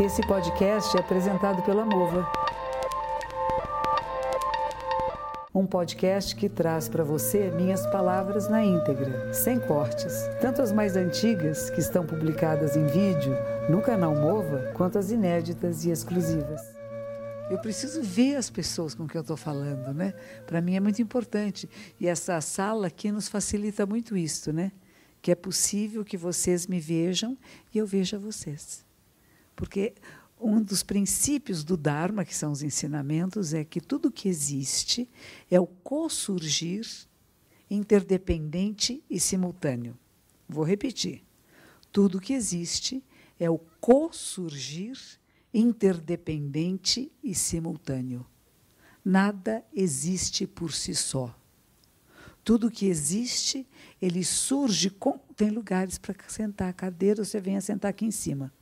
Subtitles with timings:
[0.00, 2.30] Esse podcast é apresentado pela Mova.
[5.52, 10.94] Um podcast que traz para você minhas palavras na íntegra, sem cortes, tanto as mais
[10.94, 13.34] antigas, que estão publicadas em vídeo
[13.68, 16.62] no canal Mova, quanto as inéditas e exclusivas.
[17.50, 20.14] Eu preciso ver as pessoas com quem eu estou falando, né?
[20.46, 21.68] Para mim é muito importante.
[21.98, 24.70] E essa sala aqui nos facilita muito isso, né?
[25.20, 27.36] Que é possível que vocês me vejam
[27.74, 28.86] e eu veja vocês.
[29.58, 29.92] Porque
[30.40, 35.10] um dos princípios do Dharma, que são os ensinamentos, é que tudo que existe
[35.50, 36.86] é o co-surgir
[37.68, 39.98] interdependente e simultâneo.
[40.48, 41.24] Vou repetir.
[41.90, 43.02] Tudo que existe
[43.36, 44.96] é o co-surgir
[45.52, 48.24] interdependente e simultâneo.
[49.04, 51.36] Nada existe por si só.
[52.44, 53.66] Tudo que existe,
[54.00, 55.18] ele surge com.
[55.34, 58.52] Tem lugares para sentar, cadeira, você vem sentar aqui em cima.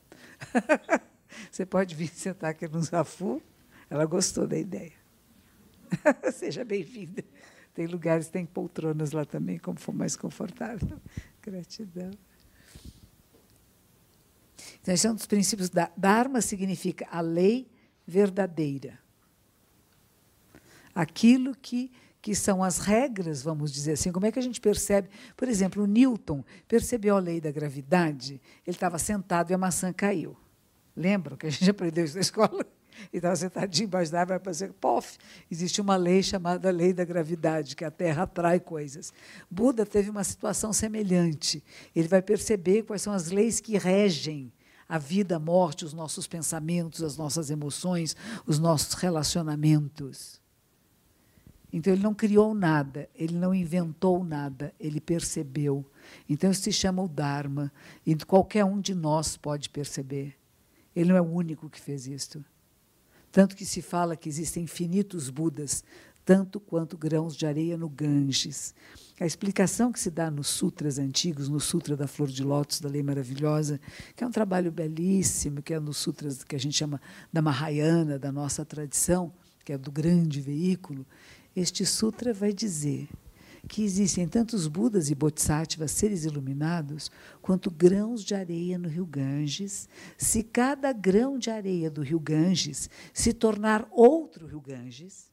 [1.50, 3.42] Você pode vir sentar aqui no Zafu.
[3.88, 4.92] Ela gostou da ideia.
[6.32, 7.24] Seja bem-vinda.
[7.74, 11.00] Tem lugares, tem poltronas lá também, como for mais confortável.
[11.42, 12.10] Gratidão.
[14.80, 17.68] Então, esse é um dos princípios da Dharma, significa a lei
[18.06, 18.98] verdadeira.
[20.94, 21.92] Aquilo que,
[22.26, 24.10] que são as regras, vamos dizer assim.
[24.10, 25.08] Como é que a gente percebe?
[25.36, 30.36] Por exemplo, Newton percebeu a lei da gravidade, ele estava sentado e a maçã caiu.
[30.96, 32.66] Lembram que a gente aprendeu isso na escola?
[33.12, 35.18] E estava sentadinho embaixo da árvore, para pof,
[35.48, 39.12] existe uma lei chamada lei da gravidade, que a Terra atrai coisas.
[39.48, 41.62] Buda teve uma situação semelhante.
[41.94, 44.52] Ele vai perceber quais são as leis que regem
[44.88, 50.44] a vida, a morte, os nossos pensamentos, as nossas emoções, os nossos relacionamentos.
[51.76, 55.84] Então ele não criou nada, ele não inventou nada, ele percebeu.
[56.26, 57.70] Então isso se chama o Dharma,
[58.06, 60.34] e qualquer um de nós pode perceber.
[60.94, 62.42] Ele não é o único que fez isto.
[63.30, 65.84] Tanto que se fala que existem infinitos Budas,
[66.24, 68.74] tanto quanto grãos de areia no Ganges.
[69.20, 72.88] A explicação que se dá nos sutras antigos, no Sutra da Flor de Lótus, da
[72.88, 73.78] Lei Maravilhosa,
[74.16, 78.18] que é um trabalho belíssimo, que é nos sutras que a gente chama da Mahayana,
[78.18, 79.30] da nossa tradição,
[79.62, 81.04] que é do grande veículo,
[81.56, 83.08] este sutra vai dizer
[83.66, 87.10] que existem tantos Budas e Bodhisattvas, seres iluminados,
[87.42, 89.88] quanto grãos de areia no rio Ganges.
[90.16, 95.32] Se cada grão de areia do rio Ganges se tornar outro rio Ganges,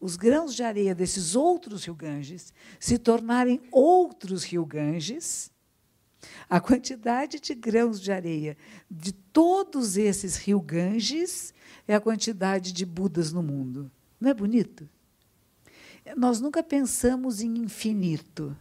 [0.00, 5.50] os grãos de areia desses outros rio Ganges se tornarem outros rio Ganges,
[6.50, 8.56] a quantidade de grãos de areia
[8.90, 11.54] de todos esses rio Ganges
[11.86, 13.90] é a quantidade de Budas no mundo.
[14.20, 14.88] Não é bonito?
[16.16, 18.56] Nós nunca pensamos em infinito.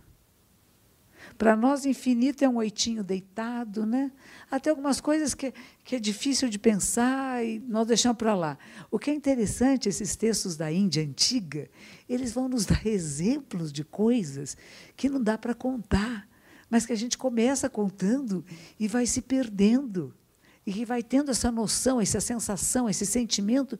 [1.38, 4.12] Para nós, infinito é um oitinho deitado, né?
[4.50, 5.54] Até algumas coisas que,
[5.84, 8.58] que é difícil de pensar e nós deixamos para lá.
[8.90, 11.70] O que é interessante, esses textos da Índia antiga,
[12.08, 14.56] eles vão nos dar exemplos de coisas
[14.96, 16.28] que não dá para contar,
[16.70, 18.46] mas que a gente começa contando
[18.80, 20.14] e vai se perdendo.
[20.66, 23.80] E que vai tendo essa noção, essa sensação, esse sentimento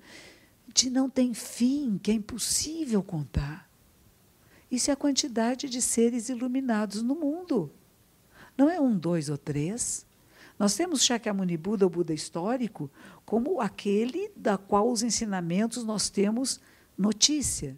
[0.74, 3.70] de não tem fim, que é impossível contar.
[4.72, 7.72] Isso é a quantidade de seres iluminados no mundo.
[8.58, 10.06] Não é um, dois ou três.
[10.58, 12.90] Nós temos Shakyamuni Buda, o Buda histórico,
[13.26, 16.62] como aquele da qual os ensinamentos nós temos
[16.98, 17.76] notícia.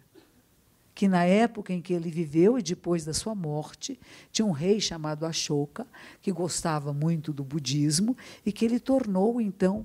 [0.94, 3.98] Que na época em que ele viveu e depois da sua morte,
[4.30, 5.86] tinha um rei chamado Ashoka,
[6.22, 8.16] que gostava muito do budismo
[8.46, 9.84] e que ele tornou, então,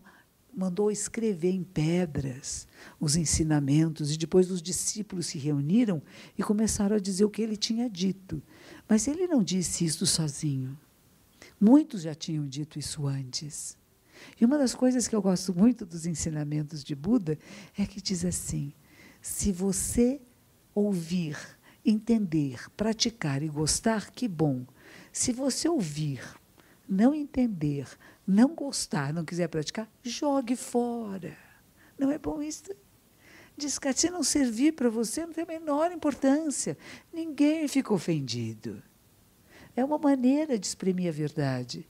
[0.60, 2.68] mandou escrever em pedras
[3.00, 6.02] os ensinamentos, e depois os discípulos se reuniram
[6.38, 8.44] e começaram a dizer o que ele tinha dito.
[8.88, 10.78] Mas ele não disse isso sozinho.
[11.60, 13.78] Muitos já tinham dito isso antes.
[14.40, 17.40] E uma das coisas que eu gosto muito dos ensinamentos de Buda
[17.78, 18.74] é que diz assim:
[19.22, 20.20] se você
[20.76, 21.38] ouvir,
[21.86, 24.66] entender, praticar e gostar, que bom.
[25.14, 26.22] Se você ouvir,
[26.88, 27.88] não entender,
[28.30, 31.36] não gostar, não quiser praticar, jogue fora.
[31.98, 32.64] Não é bom isso?
[33.58, 36.78] Descarte, não servir para você, não tem a menor importância.
[37.12, 38.84] Ninguém fica ofendido.
[39.76, 41.88] É uma maneira de exprimir a verdade.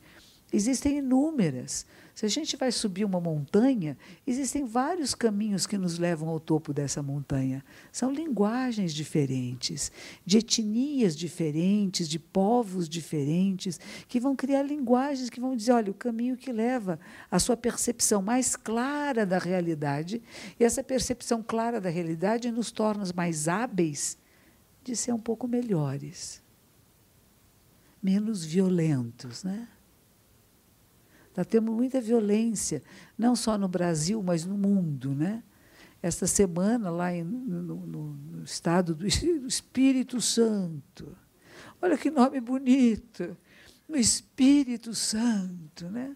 [0.52, 1.86] Existem inúmeras.
[2.20, 6.74] Se a gente vai subir uma montanha, existem vários caminhos que nos levam ao topo
[6.74, 7.64] dessa montanha.
[7.94, 9.90] São linguagens diferentes,
[10.26, 15.94] de etnias diferentes, de povos diferentes, que vão criar linguagens que vão dizer: olha, o
[15.94, 17.00] caminho que leva
[17.32, 20.22] à sua percepção mais clara da realidade,
[20.60, 24.18] e essa percepção clara da realidade nos torna mais hábeis
[24.84, 26.44] de ser um pouco melhores,
[28.04, 29.70] menos violentos, né?
[31.44, 32.82] Tendo muita violência,
[33.18, 35.14] não só no Brasil, mas no mundo.
[35.14, 35.44] Né?
[36.02, 41.16] Esta semana, lá em, no, no, no estado do Espírito Santo,
[41.82, 43.38] olha que nome bonito,
[43.88, 46.16] no Espírito Santo, né?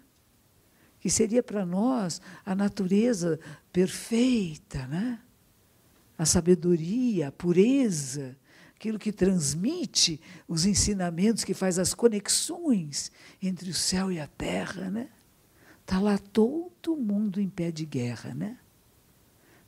[0.99, 3.39] que seria para nós a natureza
[3.71, 5.19] perfeita, né?
[6.17, 8.37] a sabedoria, a pureza,
[8.83, 14.89] aquilo que transmite os ensinamentos, que faz as conexões entre o céu e a terra.
[14.89, 15.07] Né?
[15.81, 18.33] Está lá todo mundo em pé de guerra.
[18.33, 18.57] Né?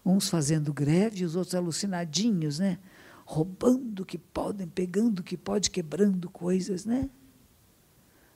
[0.06, 2.78] Uns fazendo greve, os outros alucinadinhos, né?
[3.26, 6.84] roubando o que podem, pegando o que pode, quebrando coisas.
[6.84, 7.10] Né?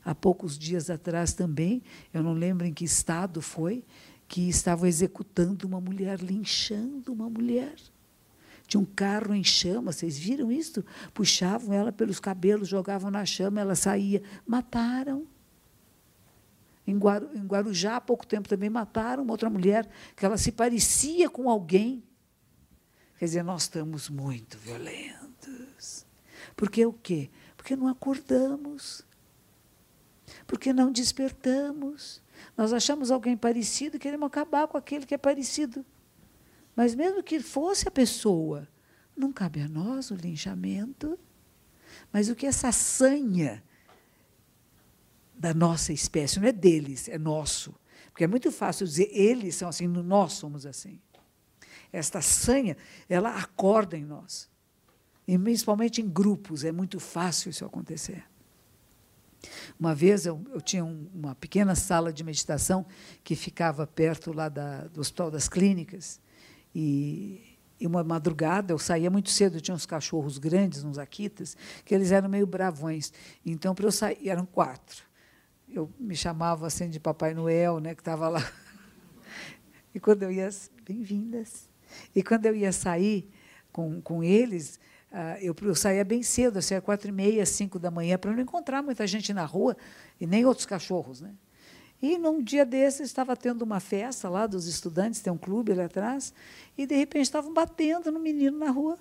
[0.05, 1.83] há poucos dias atrás também,
[2.13, 3.83] eu não lembro em que estado foi,
[4.29, 7.75] que estavam executando uma mulher, linchando uma mulher.
[8.69, 10.85] Tinha um carro em chama, vocês viram isso?
[11.13, 14.23] Puxavam ela pelos cabelos, jogavam na chama, ela saía.
[14.47, 15.27] Mataram.
[16.87, 21.49] Em, Guarujá, há pouco tempo também mataram uma outra mulher, que ela se parecia com
[21.49, 22.01] alguém.
[23.17, 26.05] Quer dizer, nós estamos muito violentos.
[26.55, 27.29] Porque o quê?
[27.57, 29.03] Porque não acordamos
[30.45, 32.21] porque não despertamos.
[32.57, 35.85] Nós achamos alguém parecido e queremos acabar com aquele que é parecido.
[36.79, 38.65] Mas mesmo que fosse a pessoa,
[39.13, 41.19] não cabe a nós o linchamento.
[42.09, 43.61] Mas o que essa sanha
[45.35, 47.75] da nossa espécie, não é deles, é nosso.
[48.11, 51.01] Porque é muito fácil dizer eles são assim, nós somos assim.
[51.91, 52.77] Esta sanha,
[53.09, 54.49] ela acorda em nós.
[55.27, 58.23] E principalmente em grupos, é muito fácil isso acontecer.
[59.77, 62.85] Uma vez eu, eu tinha um, uma pequena sala de meditação
[63.21, 66.21] que ficava perto lá da, do Hospital das Clínicas.
[66.73, 71.55] E, e uma madrugada eu saía muito cedo, tinha uns cachorros grandes, uns aquitas,
[71.85, 73.13] que eles eram meio bravões.
[73.45, 75.03] Então, para eu sair, eram quatro.
[75.67, 78.43] Eu me chamava assim de Papai Noel, né, que estava lá.
[79.91, 80.47] E quando eu ia.
[80.85, 81.67] Bem-vindas.
[82.15, 83.27] E quando eu ia sair
[83.71, 84.79] com, com eles,
[85.11, 88.31] ah, eu, eu, saía bem cedo, eu saía quatro e meia, cinco da manhã, para
[88.31, 89.75] não encontrar muita gente na rua
[90.19, 91.21] e nem outros cachorros.
[91.21, 91.33] Né?
[92.01, 95.81] E num dia desses estava tendo uma festa lá dos estudantes, tem um clube ali
[95.81, 96.33] atrás,
[96.77, 98.97] e de repente estavam batendo no menino na rua.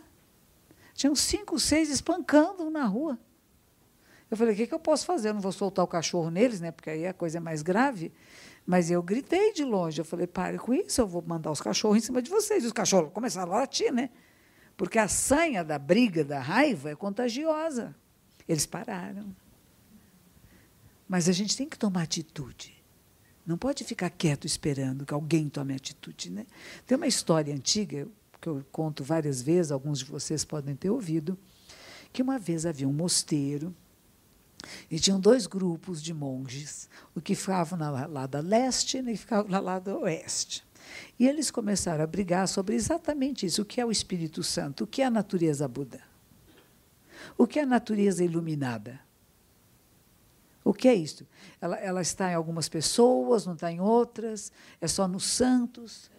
[0.94, 3.18] Tinham cinco, seis espancando na rua.
[4.30, 5.28] Eu falei, o que, que eu posso fazer?
[5.28, 6.70] Eu não vou soltar o cachorro neles, né?
[6.70, 8.12] porque aí a coisa é mais grave.
[8.66, 10.00] Mas eu gritei de longe.
[10.00, 12.64] Eu falei, pare com isso, eu vou mandar os cachorros em cima de vocês.
[12.64, 14.10] E os cachorros começaram a latir, né?
[14.76, 17.96] Porque a sanha da briga, da raiva, é contagiosa.
[18.46, 19.34] Eles pararam.
[21.08, 22.77] Mas a gente tem que tomar atitude.
[23.48, 26.28] Não pode ficar quieto esperando que alguém tome atitude.
[26.28, 26.44] Né?
[26.86, 28.06] Tem uma história antiga,
[28.38, 31.36] que eu conto várias vezes, alguns de vocês podem ter ouvido,
[32.12, 33.74] que uma vez havia um mosteiro
[34.90, 39.16] e tinham dois grupos de monges, o que ficavam na lado leste e o que
[39.16, 40.62] ficavam na lado oeste.
[41.18, 44.86] E eles começaram a brigar sobre exatamente isso: o que é o Espírito Santo, o
[44.86, 46.02] que é a natureza Buda,
[47.38, 49.07] o que é a natureza iluminada.
[50.68, 51.26] O que é isso?
[51.62, 56.10] Ela, ela está em algumas pessoas, não está em outras, é só nos santos.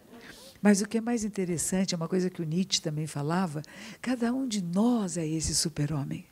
[0.60, 3.62] Mas o que é mais interessante, é uma coisa que o Nietzsche também falava:
[4.02, 6.26] cada um de nós é esse super-homem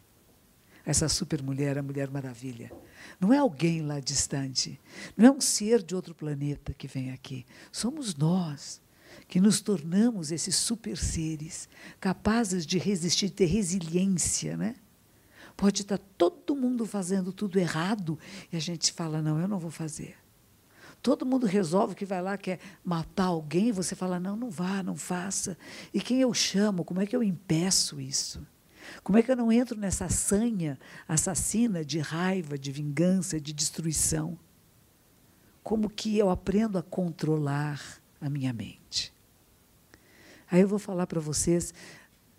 [0.84, 2.72] essa supermulher, a Mulher Maravilha.
[3.20, 4.80] Não é alguém lá distante,
[5.14, 7.44] não é um ser de outro planeta que vem aqui.
[7.70, 8.80] Somos nós
[9.28, 11.68] que nos tornamos esses super seres,
[12.00, 14.76] capazes de resistir, de ter resiliência, né?
[15.58, 18.16] Pode estar todo mundo fazendo tudo errado
[18.52, 20.14] e a gente fala: não, eu não vou fazer.
[21.02, 24.94] Todo mundo resolve que vai lá, quer matar alguém, você fala: não, não vá, não
[24.94, 25.58] faça.
[25.92, 26.84] E quem eu chamo?
[26.84, 28.46] Como é que eu impeço isso?
[29.02, 34.38] Como é que eu não entro nessa sanha assassina de raiva, de vingança, de destruição?
[35.64, 37.82] Como que eu aprendo a controlar
[38.20, 39.12] a minha mente?
[40.48, 41.74] Aí eu vou falar para vocês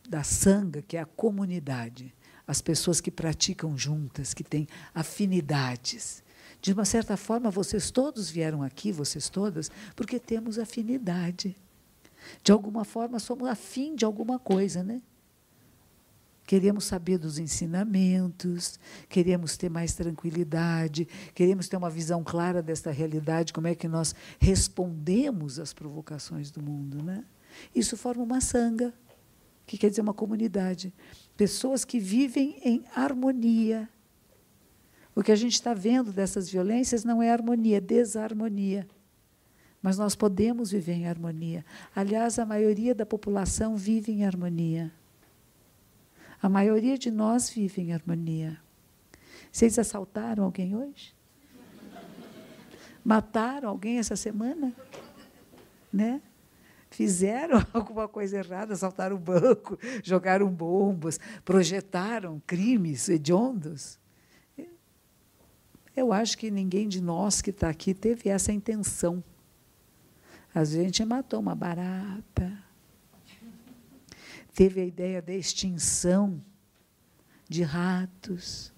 [0.07, 2.15] da sanga, que é a comunidade,
[2.49, 6.23] as pessoas que praticam juntas, que têm afinidades.
[6.59, 11.55] De uma certa forma, vocês todos vieram aqui, vocês todas, porque temos afinidade.
[12.43, 14.99] De alguma forma, somos afim de alguma coisa, né?
[16.47, 23.53] queremos saber dos ensinamentos, queremos ter mais tranquilidade, queremos ter uma visão clara desta realidade,
[23.53, 27.03] como é que nós respondemos às provocações do mundo.
[27.03, 27.23] Né?
[27.75, 28.91] Isso forma uma sanga,
[29.67, 30.91] que quer dizer uma comunidade.
[31.39, 33.87] Pessoas que vivem em harmonia.
[35.15, 38.85] O que a gente está vendo dessas violências não é harmonia, é desarmonia.
[39.81, 41.63] Mas nós podemos viver em harmonia.
[41.95, 44.91] Aliás, a maioria da população vive em harmonia.
[46.41, 48.59] A maioria de nós vive em harmonia.
[49.49, 51.15] Vocês assaltaram alguém hoje?
[53.01, 54.73] Mataram alguém essa semana?
[55.91, 56.21] Né?
[56.89, 63.99] Fizeram alguma coisa errada, assaltaram o banco, jogaram bombas, projetaram crimes hediondos.
[65.95, 69.23] Eu acho que ninguém de nós que está aqui teve essa intenção.
[70.55, 72.57] A gente matou uma barata,
[74.53, 76.41] teve a ideia da extinção
[77.47, 78.73] de ratos.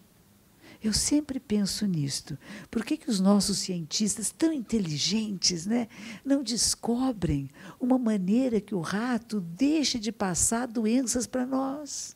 [0.83, 2.38] Eu sempre penso nisto.
[2.69, 5.88] Por que, que os nossos cientistas, tão inteligentes, né,
[6.25, 12.15] não descobrem uma maneira que o rato deixe de passar doenças para nós?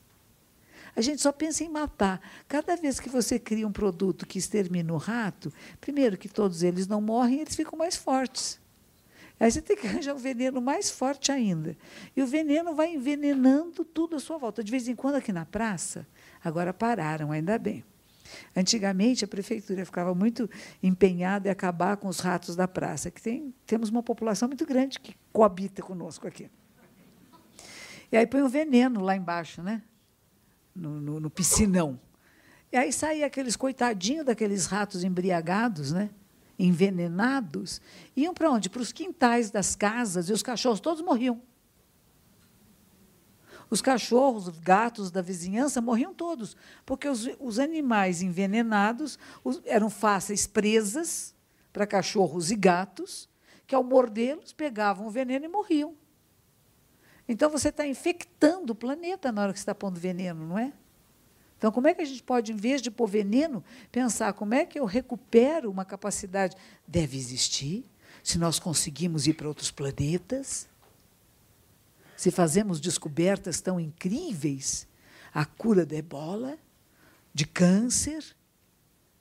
[0.95, 2.19] A gente só pensa em matar.
[2.47, 6.87] Cada vez que você cria um produto que extermina o rato, primeiro que todos eles
[6.87, 8.59] não morrem, eles ficam mais fortes.
[9.39, 11.77] Aí você tem que arranjar um veneno mais forte ainda.
[12.15, 14.63] E o veneno vai envenenando tudo à sua volta.
[14.63, 16.07] De vez em quando, aqui na praça,
[16.43, 17.83] agora pararam, ainda bem.
[18.55, 20.49] Antigamente, a prefeitura ficava muito
[20.81, 24.99] empenhada em acabar com os ratos da praça, que tem, temos uma população muito grande
[24.99, 26.49] que coabita conosco aqui.
[28.11, 29.81] E aí põe o veneno lá embaixo, né?
[30.75, 31.99] no, no, no piscinão.
[32.71, 36.09] E aí saía aqueles coitadinhos daqueles ratos embriagados, né?
[36.57, 37.81] envenenados,
[38.15, 38.69] iam para onde?
[38.69, 41.41] Para os quintais das casas, e os cachorros todos morriam.
[43.69, 46.55] Os cachorros, os gatos da vizinhança morriam todos,
[46.85, 51.33] porque os, os animais envenenados os, eram fáceis presas
[51.73, 53.27] para cachorros e gatos,
[53.67, 55.95] que ao mordê-los pegavam o veneno e morriam.
[57.27, 60.71] Então você está infectando o planeta na hora que está pondo veneno, não é?
[61.57, 64.65] Então, como é que a gente pode, em vez de pôr veneno, pensar como é
[64.65, 66.55] que eu recupero uma capacidade?
[66.87, 67.85] Deve existir,
[68.21, 70.67] se nós conseguimos ir para outros planetas,
[72.15, 74.87] se fazemos descobertas tão incríveis,
[75.33, 76.57] a cura da ebola,
[77.33, 78.23] de câncer,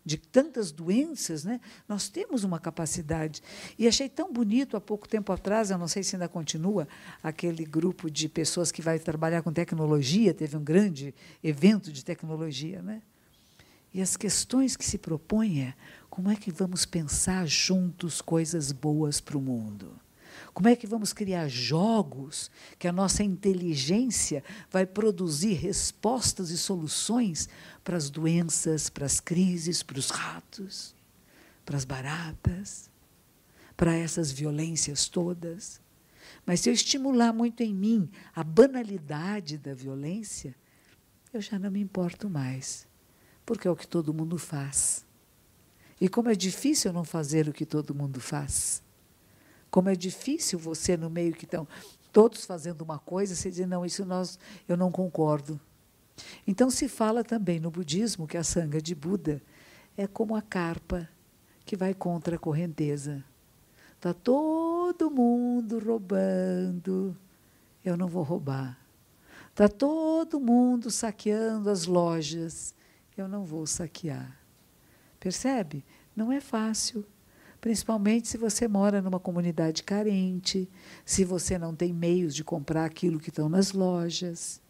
[0.05, 1.61] de tantas doenças, né?
[1.89, 3.43] nós temos uma capacidade.
[3.79, 6.87] E achei tão bonito, há pouco tempo atrás, eu não sei se ainda continua,
[7.23, 12.83] aquele grupo de pessoas que vai trabalhar com tecnologia, teve um grande evento de tecnologia.
[12.83, 13.01] Né?
[13.95, 15.75] E as questões que se propõem é
[16.11, 19.99] como é que vamos pensar juntos coisas boas para o mundo?
[20.53, 27.49] Como é que vamos criar jogos que a nossa inteligência vai produzir respostas e soluções
[27.83, 30.95] para as doenças, para as crises, para os ratos,
[31.65, 32.91] para as baratas,
[33.77, 35.81] para essas violências todas?
[36.47, 40.55] Mas se eu estimular muito em mim a banalidade da violência,
[41.33, 42.87] eu já não me importo mais,
[43.45, 45.05] porque é o que todo mundo faz.
[46.01, 48.84] E como é difícil não fazer o que todo mundo faz.
[49.75, 51.67] Como é difícil você, no meio que estão
[52.13, 54.39] todos fazendo uma coisa, você dizer, não, isso nós,
[54.69, 55.61] eu não concordo.
[56.47, 59.43] Então se fala também no budismo que a sanga de Buda
[59.97, 61.09] é como a carpa
[61.65, 63.25] que vai contra a correnteza.
[63.97, 67.17] Está todo mundo roubando,
[67.85, 68.79] eu não vou roubar.
[69.51, 72.73] Está todo mundo saqueando as lojas,
[73.17, 74.39] eu não vou saquear.
[75.19, 75.85] Percebe?
[76.15, 77.05] Não é fácil
[77.65, 80.69] principalmente se você mora numa comunidade carente,
[81.03, 84.61] se você não tem meios de comprar aquilo que estão nas lojas.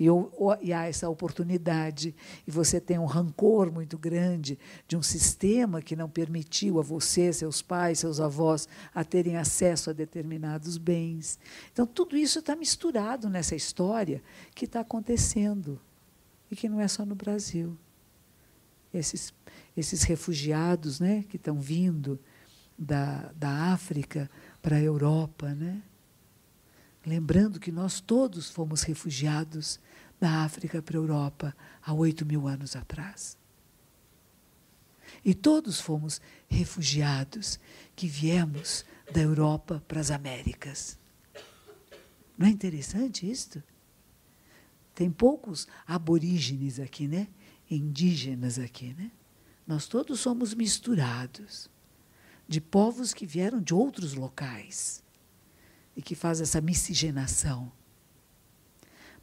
[0.00, 2.14] E, ou, e, há essa oportunidade,
[2.46, 7.34] e você tem um rancor muito grande de um sistema que não permitiu a você,
[7.34, 11.38] seus pais, seus avós, a terem acesso a determinados bens.
[11.70, 14.22] Então, tudo isso está misturado nessa história
[14.54, 15.78] que está acontecendo,
[16.50, 17.76] e que não é só no Brasil.
[18.94, 19.34] Esses,
[19.76, 22.18] esses refugiados né, que estão vindo,
[22.78, 24.30] da, da África
[24.62, 25.82] para a Europa, né?
[27.04, 29.80] Lembrando que nós todos fomos refugiados
[30.20, 33.36] da África para a Europa há oito mil anos atrás.
[35.24, 37.58] E todos fomos refugiados
[37.96, 40.98] que viemos da Europa para as Américas.
[42.36, 43.62] Não é interessante isto?
[44.94, 47.28] Tem poucos aborígenes aqui, né?
[47.70, 49.10] Indígenas aqui, né?
[49.66, 51.70] Nós todos somos misturados
[52.48, 55.04] de povos que vieram de outros locais
[55.94, 57.70] e que faz essa miscigenação.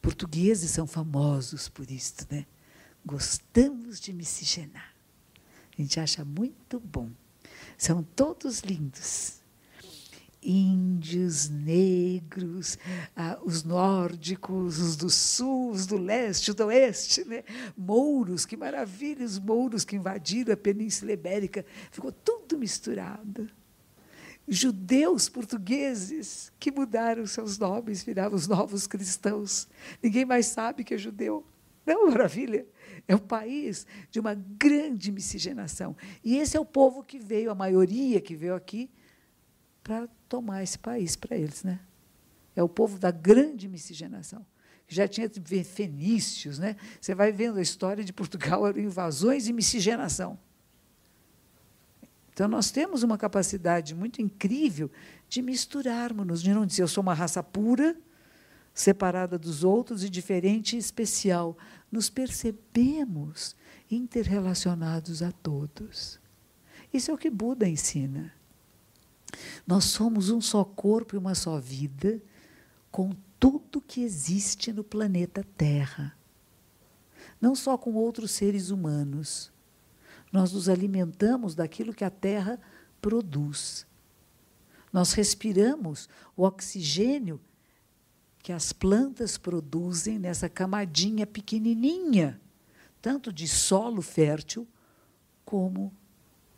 [0.02, 2.46] Portugueses são famosos por isso, né?
[3.04, 4.94] Gostamos de miscigenar.
[5.78, 7.10] A gente acha muito bom.
[7.78, 9.42] São todos lindos
[10.46, 12.78] índios, negros,
[13.16, 17.44] ah, os nórdicos, os do sul, os do leste, os do oeste, né?
[17.76, 23.50] mouros, que maravilha, os mouros que invadiram a Península Ibérica, ficou tudo misturado.
[24.48, 29.68] Judeus portugueses que mudaram seus nomes, viraram os novos cristãos.
[30.02, 31.44] Ninguém mais sabe que é judeu.
[31.86, 32.66] Não, maravilha.
[33.08, 35.96] É o país de uma grande miscigenação.
[36.24, 38.90] E esse é o povo que veio, a maioria que veio aqui,
[39.86, 41.64] para tomar esse país para eles.
[41.64, 41.80] Né?
[42.56, 44.44] É o povo da grande miscigenação.
[44.88, 45.30] Já tinha
[45.64, 46.58] fenícios.
[46.58, 46.76] Né?
[47.00, 50.40] Você vai vendo a história de Portugal, eram invasões e miscigenação.
[52.34, 54.90] Então, nós temos uma capacidade muito incrível
[55.30, 57.96] de misturarmos-nos, de não dizer eu sou uma raça pura,
[58.74, 61.56] separada dos outros e diferente e especial.
[61.92, 63.56] Nos percebemos
[63.90, 66.20] interrelacionados a todos.
[66.92, 68.34] Isso é o que Buda ensina.
[69.66, 72.22] Nós somos um só corpo e uma só vida,
[72.92, 76.16] com tudo que existe no planeta Terra.
[77.40, 79.52] Não só com outros seres humanos.
[80.32, 82.60] Nós nos alimentamos daquilo que a Terra
[83.02, 83.86] produz.
[84.92, 87.40] Nós respiramos o oxigênio
[88.42, 92.40] que as plantas produzem nessa camadinha pequenininha,
[93.02, 94.68] tanto de solo fértil
[95.44, 95.92] como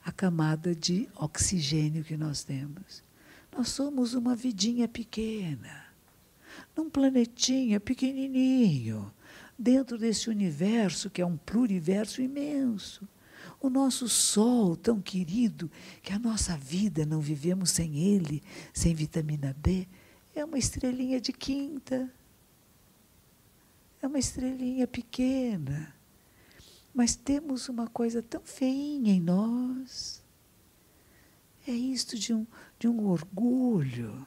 [0.08, 3.04] a camada de oxigênio que nós temos.
[3.52, 5.84] Nós somos uma vidinha pequena,
[6.74, 9.14] num planetinha pequenininho,
[9.60, 13.06] dentro desse universo que é um pluriverso imenso.
[13.60, 15.70] O nosso sol tão querido,
[16.02, 18.42] que a nossa vida não vivemos sem ele,
[18.74, 19.86] sem vitamina D,
[20.34, 22.10] é uma estrelinha de quinta.
[24.02, 25.94] É uma estrelinha pequena.
[26.98, 30.25] Mas temos uma coisa tão feinha em nós.
[31.68, 32.48] É isto de um,
[32.80, 34.25] de um orgulho,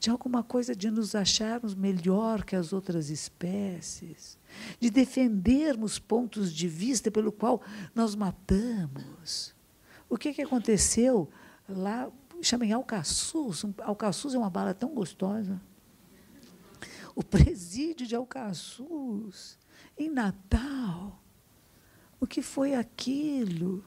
[0.00, 4.36] de alguma coisa de nos acharmos melhor que as outras espécies,
[4.80, 7.62] de defendermos pontos de vista pelo qual
[7.94, 9.54] nós matamos.
[10.08, 11.30] O que, que aconteceu
[11.68, 12.10] lá
[12.42, 13.64] chamem Alcaçuz.
[13.82, 15.62] Alcaçuz é uma bala tão gostosa.
[17.14, 19.56] O presídio de Alcaçuz,
[19.96, 21.19] em Natal.
[22.20, 23.84] O que foi aquilo?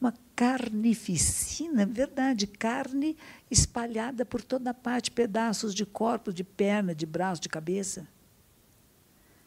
[0.00, 3.16] Uma carnificina, verdade, carne
[3.50, 8.08] espalhada por toda parte, pedaços de corpo, de perna, de braço, de cabeça.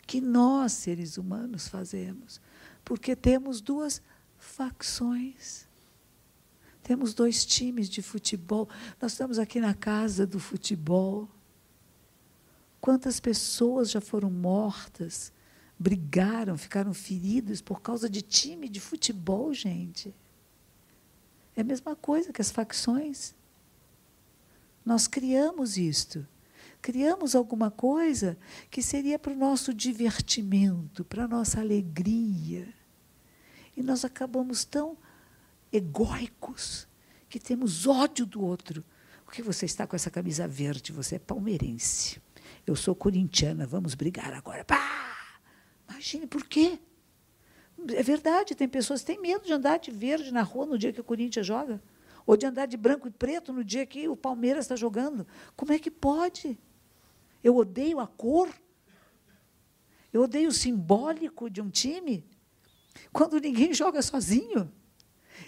[0.07, 2.39] Que nós, seres humanos, fazemos.
[2.83, 4.01] Porque temos duas
[4.38, 5.67] facções
[6.83, 8.67] temos dois times de futebol.
[9.01, 11.29] Nós estamos aqui na casa do futebol.
[12.81, 15.31] Quantas pessoas já foram mortas,
[15.83, 20.15] brigaram, ficaram feridas por causa de time de futebol, gente?
[21.57, 23.35] É a mesma coisa que as facções.
[24.85, 26.25] Nós criamos isto.
[26.81, 28.37] Criamos alguma coisa
[28.71, 32.73] que seria para o nosso divertimento, para a nossa alegria.
[33.75, 34.97] E nós acabamos tão
[35.69, 36.87] egóicos,
[37.27, 38.85] que temos ódio do outro.
[39.25, 40.93] Por que você está com essa camisa verde?
[40.93, 42.21] Você é palmeirense.
[42.65, 44.63] Eu sou corintiana, vamos brigar agora.
[44.63, 45.12] Pá!
[45.93, 46.79] Imagine por quê?
[47.95, 50.91] É verdade, tem pessoas que têm medo de andar de verde na rua no dia
[50.91, 51.82] que o Corinthians joga,
[52.25, 55.27] ou de andar de branco e preto no dia que o Palmeiras está jogando.
[55.56, 56.58] Como é que pode?
[57.43, 58.49] Eu odeio a cor.
[60.12, 62.25] Eu odeio o simbólico de um time.
[63.12, 64.71] Quando ninguém joga sozinho.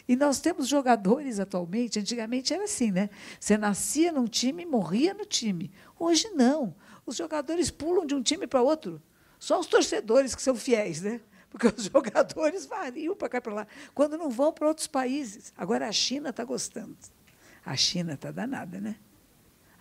[0.07, 3.09] E nós temos jogadores atualmente, antigamente era assim, né?
[3.39, 5.71] Você nascia num time e morria no time.
[5.97, 6.75] Hoje não.
[7.05, 9.01] Os jogadores pulam de um time para outro.
[9.45, 11.21] Só os torcedores que são fiéis, né?
[11.51, 13.67] Porque os jogadores variam para cá e para lá.
[13.93, 15.53] Quando não vão para outros países.
[15.55, 16.97] Agora a China está gostando.
[17.63, 18.95] A China está danada, né?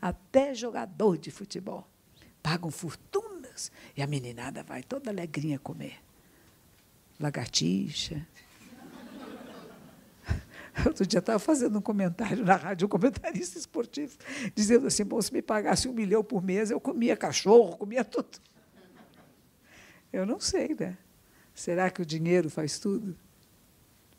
[0.03, 1.89] Até jogador de futebol.
[2.43, 3.73] Pagam fortunas.
[3.97, 5.97] E a meninada vai toda alegrinha comer.
[7.19, 8.27] Lagartixa,
[10.85, 14.15] Outro dia estava fazendo um comentário na rádio, um comentarista esportivo,
[14.55, 18.39] dizendo assim: bom, se me pagasse um milhão por mês, eu comia cachorro, comia tudo.
[20.15, 20.97] Eu não sei, né?
[21.53, 23.17] Será que o dinheiro faz tudo?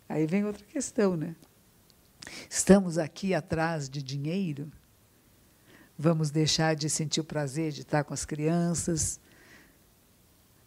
[0.09, 1.37] Aí vem outra questão, né?
[2.49, 4.69] Estamos aqui atrás de dinheiro?
[5.97, 9.21] Vamos deixar de sentir o prazer de estar com as crianças,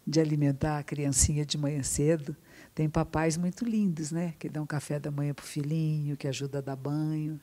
[0.07, 2.35] de alimentar a criancinha de manhã cedo?
[2.75, 4.35] Tem papais muito lindos, né?
[4.39, 7.39] Que dão café da manhã para o filhinho, que ajuda a dar banho.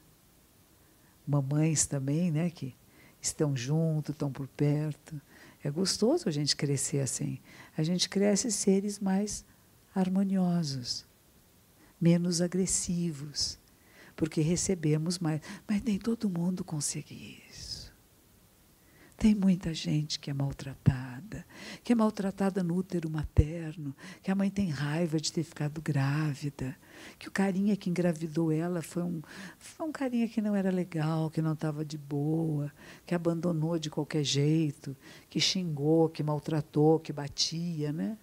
[1.27, 2.49] Mamães também, né?
[2.49, 2.73] Que
[3.21, 5.21] estão junto, estão por perto.
[5.65, 7.39] É gostoso a gente crescer assim.
[7.75, 9.43] A gente cresce seres mais
[9.95, 11.07] harmoniosos,
[11.99, 13.57] menos agressivos,
[14.15, 15.41] porque recebemos mais.
[15.67, 17.84] Mas nem todo mundo consegue isso.
[19.17, 21.45] Tem muita gente que é maltratada,
[21.83, 26.75] que é maltratada no útero materno, que a mãe tem raiva de ter ficado grávida,
[27.17, 29.21] que o carinha que engravidou ela foi um,
[29.57, 32.69] foi um carinha que não era legal, que não estava de boa,
[33.05, 34.95] que abandonou de qualquer jeito,
[35.29, 38.17] que xingou, que maltratou, que batia, né?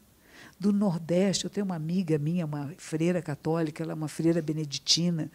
[0.58, 1.44] do Nordeste.
[1.44, 5.30] Eu tenho uma amiga minha, uma freira católica, ela é uma freira beneditina.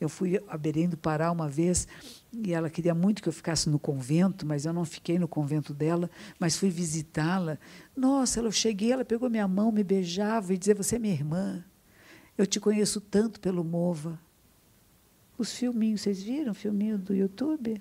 [0.00, 1.88] Eu fui a Belém do Pará uma vez
[2.32, 5.74] e ela queria muito que eu ficasse no convento, mas eu não fiquei no convento
[5.74, 6.08] dela,
[6.38, 7.58] mas fui visitá-la.
[7.96, 11.64] Nossa, eu cheguei, ela pegou minha mão, me beijava e dizia: Você é minha irmã.
[12.36, 14.20] Eu te conheço tanto pelo Mova.
[15.36, 17.80] Os filminhos, vocês viram o filminho do YouTube?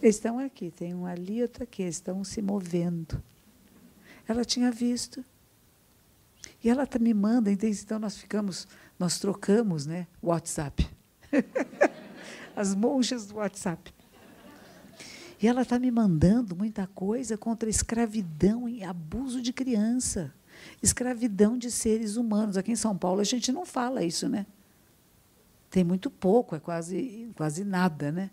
[0.00, 3.22] Eles estão aqui, tem um ali, outro aqui, estão se movendo.
[4.26, 5.24] Ela tinha visto.
[6.62, 8.66] E ela tá me manda, então nós ficamos,
[8.98, 10.88] nós trocamos, né, WhatsApp.
[12.56, 13.94] As monjas do WhatsApp.
[15.40, 20.34] E ela está me mandando muita coisa contra escravidão e abuso de criança,
[20.82, 22.56] escravidão de seres humanos.
[22.56, 24.46] Aqui em São Paulo a gente não fala isso, né?
[25.70, 28.30] Tem muito pouco, é quase quase nada, né?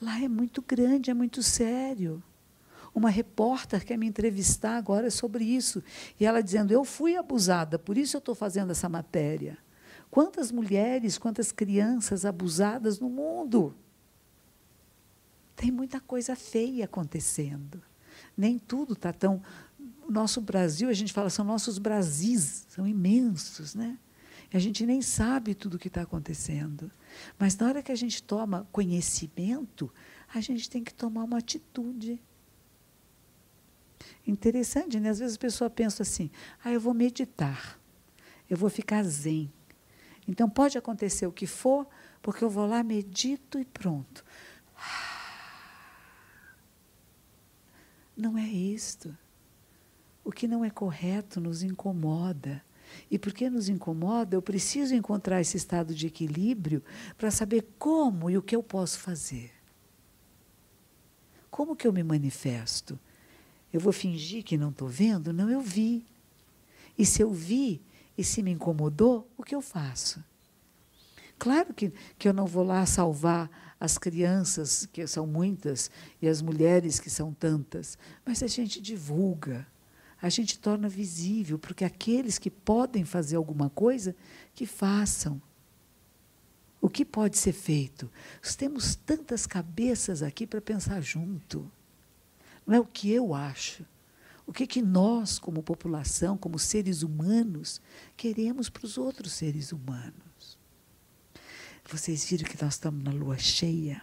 [0.00, 2.22] Lá é muito grande, é muito sério.
[2.94, 5.82] Uma repórter quer me entrevistar agora sobre isso.
[6.20, 9.56] E ela dizendo: Eu fui abusada, por isso eu estou fazendo essa matéria.
[10.12, 13.74] Quantas mulheres, quantas crianças abusadas no mundo?
[15.56, 17.82] Tem muita coisa feia acontecendo.
[18.36, 19.42] Nem tudo está tão.
[20.06, 23.98] Nosso Brasil, a gente fala, são nossos Brasis, são imensos, né?
[24.52, 26.90] E a gente nem sabe tudo o que está acontecendo.
[27.38, 29.90] Mas na hora que a gente toma conhecimento,
[30.34, 32.20] a gente tem que tomar uma atitude.
[34.26, 35.08] Interessante, né?
[35.08, 36.30] Às vezes a pessoa pensa assim:
[36.62, 37.80] ah, eu vou meditar,
[38.50, 39.50] eu vou ficar zen.
[40.26, 41.86] Então pode acontecer o que for,
[42.20, 44.24] porque eu vou lá, medito e pronto.
[48.16, 49.16] Não é isto.
[50.24, 52.62] O que não é correto nos incomoda.
[53.10, 56.82] E porque nos incomoda, eu preciso encontrar esse estado de equilíbrio
[57.16, 59.50] para saber como e o que eu posso fazer.
[61.50, 62.98] Como que eu me manifesto?
[63.72, 65.32] Eu vou fingir que não estou vendo?
[65.32, 66.06] Não, eu vi.
[66.96, 67.82] E se eu vi
[68.16, 70.22] e se me incomodou, o que eu faço?
[71.38, 76.40] Claro que, que eu não vou lá salvar as crianças, que são muitas, e as
[76.40, 79.66] mulheres, que são tantas, mas a gente divulga,
[80.20, 84.14] a gente torna visível, porque aqueles que podem fazer alguma coisa,
[84.54, 85.42] que façam.
[86.80, 88.08] O que pode ser feito?
[88.40, 91.68] Nós temos tantas cabeças aqui para pensar junto.
[92.64, 93.84] Não é o que eu acho.
[94.46, 97.80] O que, que nós, como população, como seres humanos,
[98.16, 100.58] queremos para os outros seres humanos?
[101.90, 104.02] Vocês viram que nós estamos na lua cheia?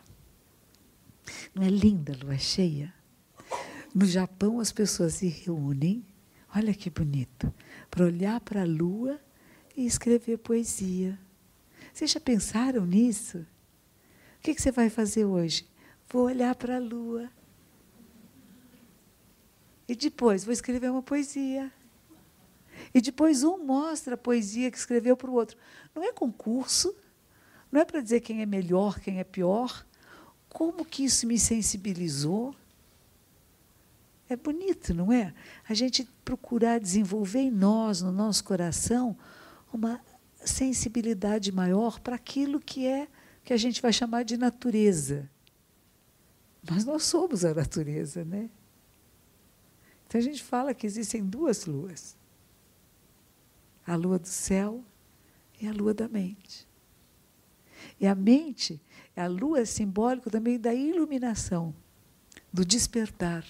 [1.53, 2.93] Não é linda a lua cheia?
[3.93, 6.05] No Japão, as pessoas se reúnem,
[6.55, 7.53] olha que bonito,
[7.89, 9.19] para olhar para a lua
[9.75, 11.19] e escrever poesia.
[11.93, 13.39] Vocês já pensaram nisso?
[13.39, 15.67] O que, que você vai fazer hoje?
[16.09, 17.29] Vou olhar para a lua
[19.89, 21.71] e depois vou escrever uma poesia.
[22.93, 25.57] E depois um mostra a poesia que escreveu para o outro.
[25.95, 26.95] Não é concurso,
[27.71, 29.83] não é para dizer quem é melhor, quem é pior.
[30.47, 32.55] Como que isso me sensibilizou?
[34.29, 35.33] É bonito, não é?
[35.67, 39.17] A gente procurar desenvolver em nós, no nosso coração,
[39.73, 39.99] uma
[40.45, 43.07] sensibilidade maior para aquilo que é
[43.43, 45.27] que a gente vai chamar de natureza.
[46.69, 48.51] Mas nós somos a natureza, né?
[50.09, 52.17] Então a gente fala que existem duas luas:
[53.85, 54.83] a lua do céu
[55.61, 56.67] e a lua da mente.
[57.99, 58.81] E a mente,
[59.15, 61.75] a lua é simbólico também da iluminação,
[62.51, 63.45] do despertar.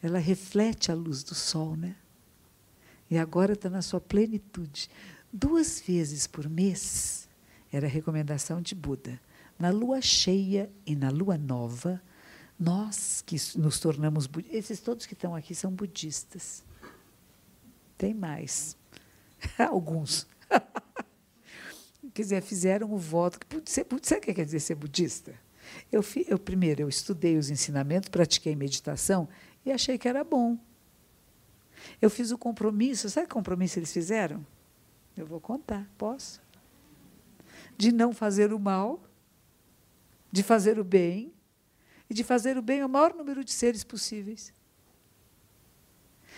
[0.00, 1.96] Ela reflete a luz do sol, né?
[3.10, 4.88] E agora está na sua plenitude.
[5.32, 7.28] Duas vezes por mês,
[7.72, 9.20] era a recomendação de Buda.
[9.58, 12.00] Na lua cheia e na lua nova,
[12.58, 16.64] nós que nos tornamos esses todos que estão aqui são budistas.
[17.98, 18.76] Tem mais.
[19.58, 20.26] Alguns.
[22.14, 23.38] quer dizer, fizeram o voto.
[23.66, 25.34] Sabe o que quer dizer ser budista?
[25.92, 29.28] Eu, eu primeiro eu estudei os ensinamentos, pratiquei meditação
[29.64, 30.58] e achei que era bom.
[32.00, 34.44] Eu fiz o compromisso, sabe que compromisso eles fizeram?
[35.16, 36.40] Eu vou contar, posso?
[37.76, 39.02] De não fazer o mal,
[40.32, 41.32] de fazer o bem
[42.08, 44.52] e de fazer o bem ao maior número de seres possíveis.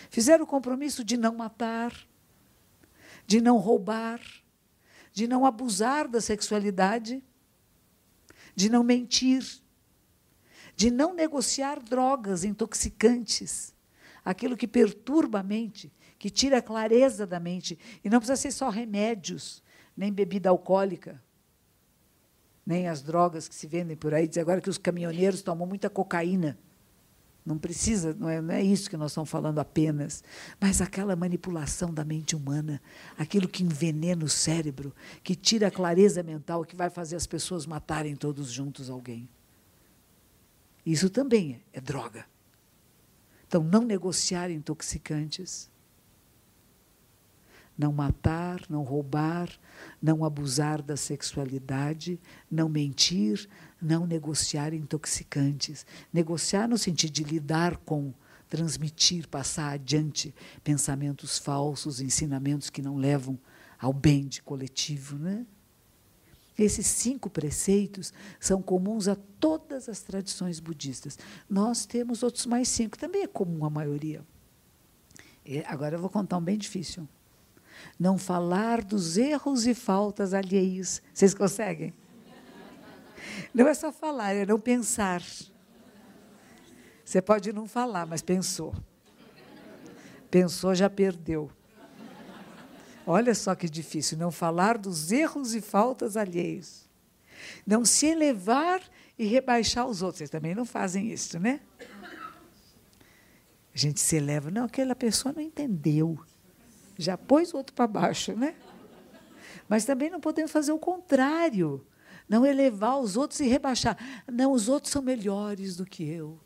[0.09, 1.93] Fizeram o compromisso de não matar,
[3.27, 4.21] de não roubar,
[5.11, 7.23] de não abusar da sexualidade,
[8.55, 9.45] de não mentir,
[10.75, 13.75] de não negociar drogas intoxicantes,
[14.23, 17.77] aquilo que perturba a mente, que tira a clareza da mente.
[18.03, 19.61] E não precisa ser só remédios,
[19.95, 21.21] nem bebida alcoólica
[22.69, 24.27] nem as drogas que se vendem por aí.
[24.27, 26.55] Diz agora que os caminhoneiros tomam muita cocaína.
[27.43, 30.23] Não precisa, não é, não é isso que nós estamos falando apenas,
[30.61, 32.79] mas aquela manipulação da mente humana,
[33.17, 37.65] aquilo que envenena o cérebro, que tira a clareza mental, que vai fazer as pessoas
[37.65, 39.27] matarem todos juntos alguém.
[40.85, 42.23] Isso também é droga.
[43.47, 45.71] Então, não negociar intoxicantes,
[47.79, 49.49] não matar, não roubar,
[50.01, 52.19] não abusar da sexualidade,
[52.51, 53.47] não mentir,
[53.81, 55.85] não negociar intoxicantes.
[56.11, 58.13] Negociar no sentido de lidar com,
[58.49, 63.39] transmitir, passar adiante pensamentos falsos, ensinamentos que não levam
[63.79, 65.17] ao bem de coletivo.
[65.17, 65.45] Né?
[66.57, 68.11] Esses cinco preceitos
[68.41, 71.17] são comuns a todas as tradições budistas.
[71.49, 74.21] Nós temos outros mais cinco, também é comum a maioria.
[75.45, 77.07] E agora eu vou contar um bem difícil.
[77.99, 81.01] Não falar dos erros e faltas alheios.
[81.13, 81.93] Vocês conseguem?
[83.53, 85.21] Não é só falar, é não pensar.
[87.03, 88.73] Você pode não falar, mas pensou.
[90.29, 91.49] Pensou, já perdeu.
[93.05, 96.87] Olha só que difícil, não falar dos erros e faltas alheios.
[97.65, 98.81] Não se elevar
[99.17, 100.19] e rebaixar os outros.
[100.19, 101.61] Vocês também não fazem isso, né?
[103.73, 104.51] A gente se eleva.
[104.51, 106.19] Não, aquela pessoa não entendeu
[106.99, 108.55] já pôs o outro para baixo, né?
[109.67, 111.85] Mas também não podemos fazer o contrário,
[112.27, 113.97] não elevar os outros e rebaixar.
[114.27, 116.37] Não, os outros são melhores do que eu.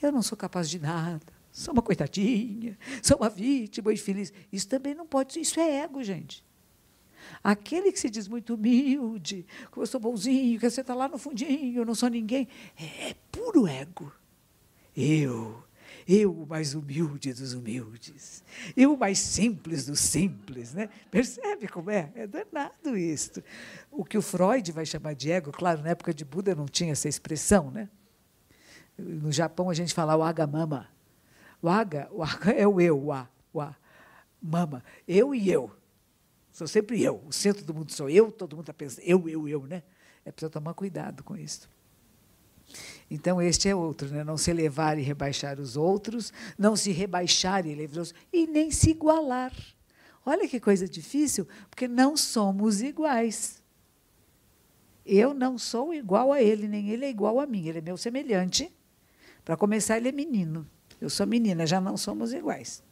[0.00, 1.20] Eu não sou capaz de nada.
[1.52, 4.32] Sou uma coitadinha, sou uma vítima infeliz.
[4.50, 6.42] Isso também não pode, isso é ego, gente.
[7.44, 11.18] Aquele que se diz muito humilde, que eu sou bonzinho, que você está lá no
[11.18, 14.10] fundinho, eu não sou ninguém, é, é puro ego.
[14.96, 15.61] Eu
[16.06, 18.42] eu, o mais humilde dos humildes.
[18.76, 20.74] Eu, o mais simples dos simples.
[20.74, 20.88] Né?
[21.10, 22.10] Percebe como é?
[22.14, 23.42] É danado isto.
[23.90, 26.92] O que o Freud vai chamar de ego, claro, na época de Buda não tinha
[26.92, 27.70] essa expressão.
[27.70, 27.88] Né?
[28.98, 30.88] No Japão a gente fala o agamama.
[31.60, 33.76] O aga, o aga é o eu, o a, o a.
[34.42, 34.82] Mama.
[35.06, 35.70] Eu e eu.
[36.52, 37.22] Sou sempre eu.
[37.26, 39.66] O centro do mundo sou eu, todo mundo está pensando eu, eu, eu.
[39.66, 39.82] Né?
[40.24, 41.70] É preciso tomar cuidado com isso.
[43.12, 44.24] Então, este é outro, né?
[44.24, 48.46] não se elevar e rebaixar os outros, não se rebaixar e elevar os outros, e
[48.46, 49.52] nem se igualar.
[50.24, 53.62] Olha que coisa difícil, porque não somos iguais.
[55.04, 57.68] Eu não sou igual a ele, nem ele é igual a mim.
[57.68, 58.72] Ele é meu semelhante.
[59.44, 60.66] Para começar, ele é menino.
[60.98, 62.82] Eu sou menina, já não somos iguais.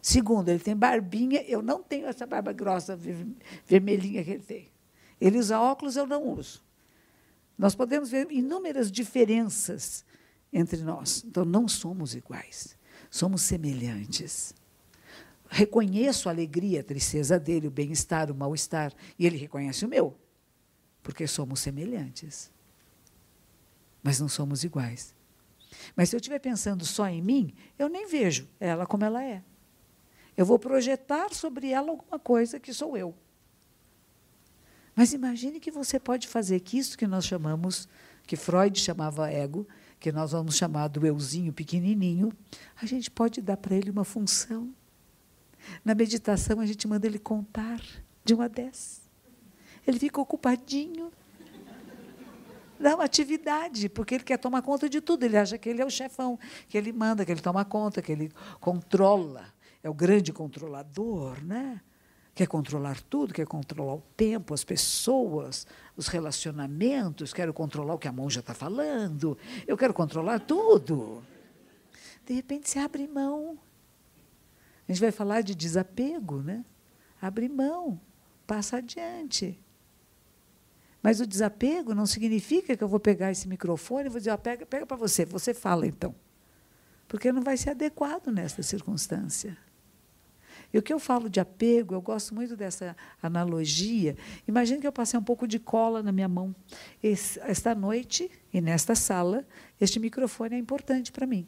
[0.00, 2.96] Segundo, ele tem barbinha, eu não tenho essa barba grossa,
[3.66, 4.68] vermelhinha que ele tem.
[5.20, 6.62] Ele usa óculos, eu não uso.
[7.56, 10.04] Nós podemos ver inúmeras diferenças
[10.52, 11.24] entre nós.
[11.26, 12.76] Então, não somos iguais,
[13.10, 14.54] somos semelhantes.
[15.48, 20.16] Reconheço a alegria, a tristeza dele, o bem-estar, o mal-estar, e ele reconhece o meu,
[21.02, 22.50] porque somos semelhantes.
[24.02, 25.14] Mas não somos iguais.
[25.96, 29.42] Mas se eu estiver pensando só em mim, eu nem vejo ela como ela é.
[30.36, 33.14] Eu vou projetar sobre ela alguma coisa que sou eu.
[34.94, 37.88] Mas imagine que você pode fazer que isso que nós chamamos,
[38.26, 39.66] que Freud chamava ego,
[39.98, 42.32] que nós vamos chamar do euzinho pequenininho,
[42.80, 44.72] a gente pode dar para ele uma função.
[45.84, 47.80] Na meditação, a gente manda ele contar
[48.24, 49.02] de uma a dez.
[49.86, 51.10] Ele fica ocupadinho.
[52.78, 55.24] Dá uma atividade, porque ele quer tomar conta de tudo.
[55.24, 58.12] Ele acha que ele é o chefão, que ele manda, que ele toma conta, que
[58.12, 58.30] ele
[58.60, 59.46] controla.
[59.82, 61.80] É o grande controlador, né?
[62.34, 65.66] Quer controlar tudo, quer controlar o tempo, as pessoas,
[65.96, 71.22] os relacionamentos, quero controlar o que a monja está falando, eu quero controlar tudo.
[72.26, 73.58] De repente você abre mão.
[74.88, 76.64] A gente vai falar de desapego, né?
[77.20, 78.00] Abre mão,
[78.46, 79.58] passa adiante.
[81.02, 84.66] Mas o desapego não significa que eu vou pegar esse microfone e vou dizer, pega,
[84.66, 86.14] pega para você, você fala então.
[87.06, 89.56] Porque não vai ser adequado nesta circunstância.
[90.74, 94.16] E o que eu falo de apego, eu gosto muito dessa analogia.
[94.48, 96.52] Imagine que eu passei um pouco de cola na minha mão.
[97.00, 99.46] Esta noite e nesta sala,
[99.80, 101.46] este microfone é importante para mim.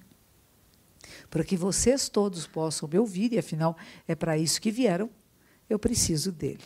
[1.28, 5.10] Para que vocês todos possam me ouvir, e afinal é para isso que vieram,
[5.68, 6.62] eu preciso dele.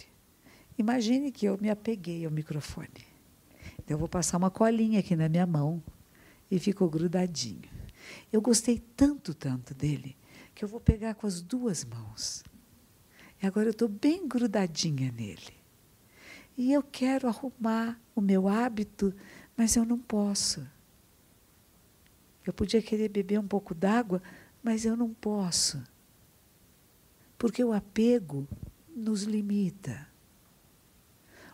[0.76, 2.90] Imagine que eu me apeguei ao microfone.
[3.78, 5.82] Então, eu vou passar uma colinha aqui na minha mão
[6.50, 7.70] e ficou grudadinho.
[8.30, 10.14] Eu gostei tanto, tanto dele,
[10.54, 12.44] que eu vou pegar com as duas mãos
[13.42, 15.54] e agora eu estou bem grudadinha nele.
[16.56, 19.14] E eu quero arrumar o meu hábito,
[19.56, 20.66] mas eu não posso.
[22.46, 24.22] Eu podia querer beber um pouco d'água,
[24.62, 25.82] mas eu não posso.
[27.38, 28.46] Porque o apego
[28.94, 30.06] nos limita.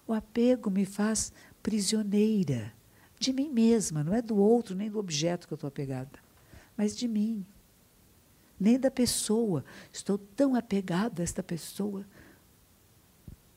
[0.06, 2.72] O apego me faz prisioneira
[3.18, 6.18] de mim mesma, não é do outro nem do objeto que eu estou apegada.
[6.76, 7.46] mas de mim.
[8.58, 9.64] Nem da pessoa.
[9.92, 12.06] Estou tão apegado a esta pessoa.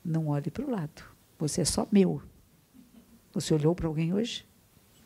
[0.04, 1.02] Não olhe para o lado.
[1.38, 2.22] Você é só meu.
[3.32, 4.46] Você olhou para alguém hoje?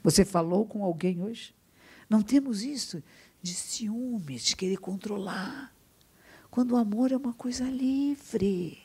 [0.03, 1.55] Você falou com alguém hoje?
[2.09, 3.03] Não temos isso
[3.43, 5.75] de ciúmes, de querer controlar.
[6.51, 8.79] Quando o amor é uma coisa livre.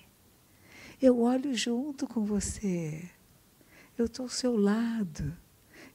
[1.01, 3.09] Eu olho junto com você.
[3.97, 5.35] Eu estou ao seu lado.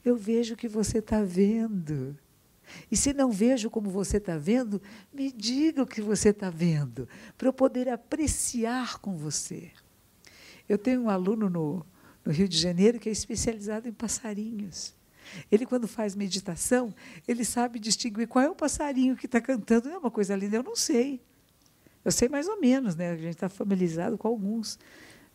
[0.03, 2.17] Eu vejo o que você está vendo.
[2.91, 4.81] E se não vejo como você está vendo,
[5.13, 9.71] me diga o que você está vendo, para eu poder apreciar com você.
[10.67, 11.85] Eu tenho um aluno no,
[12.23, 14.95] no Rio de Janeiro que é especializado em passarinhos.
[15.51, 16.93] Ele, quando faz meditação,
[17.27, 19.89] ele sabe distinguir qual é o passarinho que está cantando.
[19.89, 21.21] É uma coisa linda, eu não sei.
[22.03, 23.11] Eu sei mais ou menos, né?
[23.11, 24.77] a gente está familiarizado com alguns.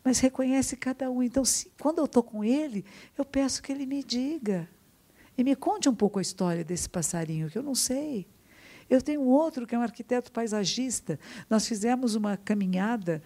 [0.04, 1.22] Mas reconhece cada um.
[1.22, 2.84] Então, se, quando eu estou com ele,
[3.18, 4.68] eu peço que ele me diga.
[5.40, 8.29] E me conte um pouco a história desse passarinho, que eu não sei.
[8.90, 11.18] Eu tenho outro que é um arquiteto paisagista.
[11.48, 13.22] Nós fizemos uma caminhada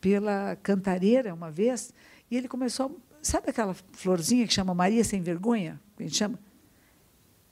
[0.00, 1.92] pela Cantareira uma vez,
[2.30, 2.98] e ele começou.
[3.20, 5.78] Sabe aquela florzinha que chama Maria Sem Vergonha?
[5.94, 6.38] Que a gente chama?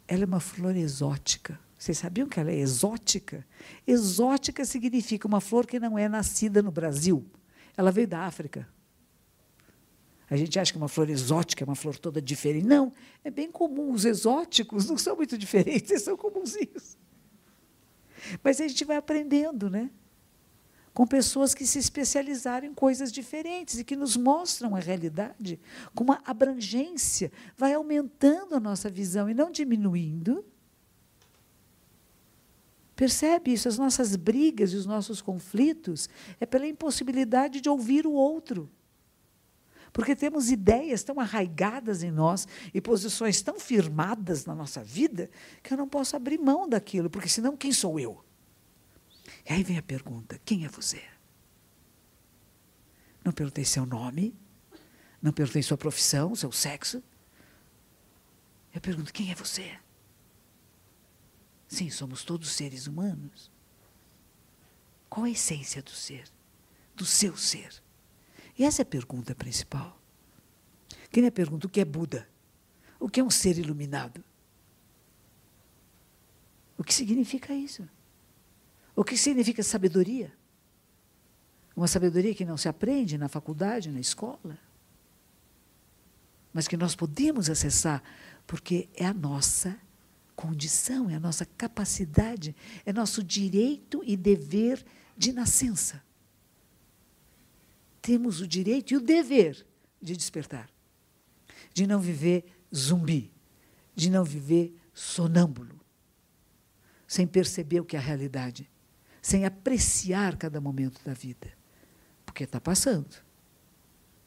[0.08, 1.60] Ela é uma flor exótica.
[1.76, 3.46] Vocês sabiam que ela é exótica?
[3.86, 7.22] Exótica significa uma flor que não é nascida no Brasil.
[7.76, 8.66] Ela veio da África.
[10.30, 12.64] A gente acha que uma flor exótica é uma flor toda diferente.
[12.64, 12.92] Não,
[13.24, 13.90] é bem comum.
[13.90, 16.96] Os exóticos não são muito diferentes, eles são comunzinhos.
[18.42, 19.90] Mas a gente vai aprendendo, né?
[20.94, 25.58] Com pessoas que se especializaram em coisas diferentes e que nos mostram a realidade
[25.94, 30.44] com uma abrangência, vai aumentando a nossa visão e não diminuindo.
[32.94, 33.66] Percebe isso?
[33.66, 38.70] As nossas brigas e os nossos conflitos é pela impossibilidade de ouvir o outro.
[39.92, 45.30] Porque temos ideias tão arraigadas em nós e posições tão firmadas na nossa vida
[45.62, 48.24] que eu não posso abrir mão daquilo, porque senão quem sou eu?
[49.48, 51.02] E aí vem a pergunta: quem é você?
[53.24, 54.34] Não perguntei seu nome,
[55.20, 57.02] não perguntei sua profissão, seu sexo.
[58.72, 59.78] Eu pergunto: quem é você?
[61.66, 63.50] Sim, somos todos seres humanos.
[65.08, 66.24] Qual a essência do ser?
[66.94, 67.82] Do seu ser?
[68.60, 69.98] E essa é a pergunta principal.
[71.10, 72.28] Quem me pergunta o que é Buda?
[72.98, 74.22] O que é um ser iluminado?
[76.76, 77.88] O que significa isso?
[78.94, 80.30] O que significa sabedoria?
[81.74, 84.58] Uma sabedoria que não se aprende na faculdade, na escola,
[86.52, 88.02] mas que nós podemos acessar,
[88.46, 89.74] porque é a nossa
[90.36, 94.84] condição, é a nossa capacidade, é nosso direito e dever
[95.16, 96.09] de nascença
[98.10, 99.64] temos o direito e o dever
[100.02, 100.68] de despertar,
[101.72, 102.44] de não viver
[102.74, 103.32] zumbi,
[103.94, 105.80] de não viver sonâmbulo,
[107.06, 108.68] sem perceber o que é a realidade,
[109.22, 111.52] sem apreciar cada momento da vida,
[112.26, 113.14] porque está passando,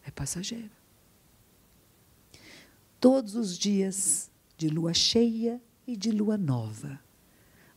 [0.06, 0.72] é passageiro.
[3.02, 7.02] Todos os dias de lua cheia e de lua nova,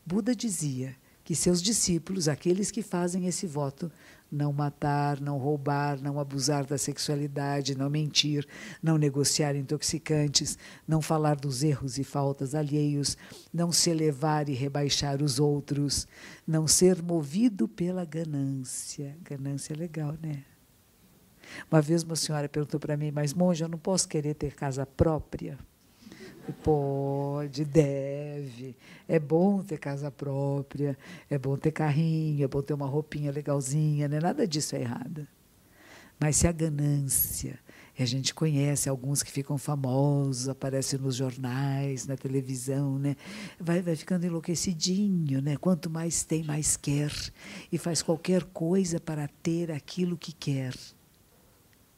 [0.07, 3.91] Buda dizia que seus discípulos, aqueles que fazem esse voto,
[4.31, 8.47] não matar, não roubar, não abusar da sexualidade, não mentir,
[8.83, 13.17] não negociar intoxicantes, não falar dos erros e faltas alheios,
[13.53, 16.07] não se elevar e rebaixar os outros,
[16.47, 19.17] não ser movido pela ganância.
[19.23, 20.45] Ganância é legal, né?
[21.71, 24.85] Uma vez uma senhora perguntou para mim, mas monja, eu não posso querer ter casa
[24.85, 25.59] própria?
[26.53, 28.77] Pode, deve.
[29.09, 30.97] É bom ter casa própria,
[31.29, 34.21] é bom ter carrinho, é bom ter uma roupinha legalzinha, né?
[34.21, 35.27] nada disso é errado.
[36.19, 37.59] Mas se a ganância,
[37.99, 43.17] e a gente conhece alguns que ficam famosos, aparecem nos jornais, na televisão, né?
[43.59, 45.41] vai, vai ficando enlouquecidinho.
[45.41, 45.57] Né?
[45.57, 47.13] Quanto mais tem, mais quer.
[47.71, 50.75] E faz qualquer coisa para ter aquilo que quer.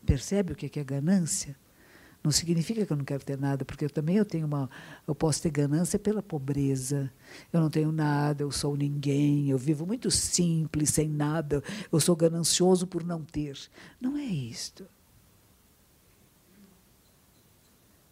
[0.06, 1.56] Percebe o que é ganância?
[2.28, 4.68] Não significa que eu não quero ter nada, porque eu também eu tenho uma,
[5.06, 7.10] eu posso ter ganância pela pobreza.
[7.50, 11.64] Eu não tenho nada, eu sou ninguém, eu vivo muito simples, sem nada.
[11.90, 13.58] Eu sou ganancioso por não ter.
[13.98, 14.86] Não é isto.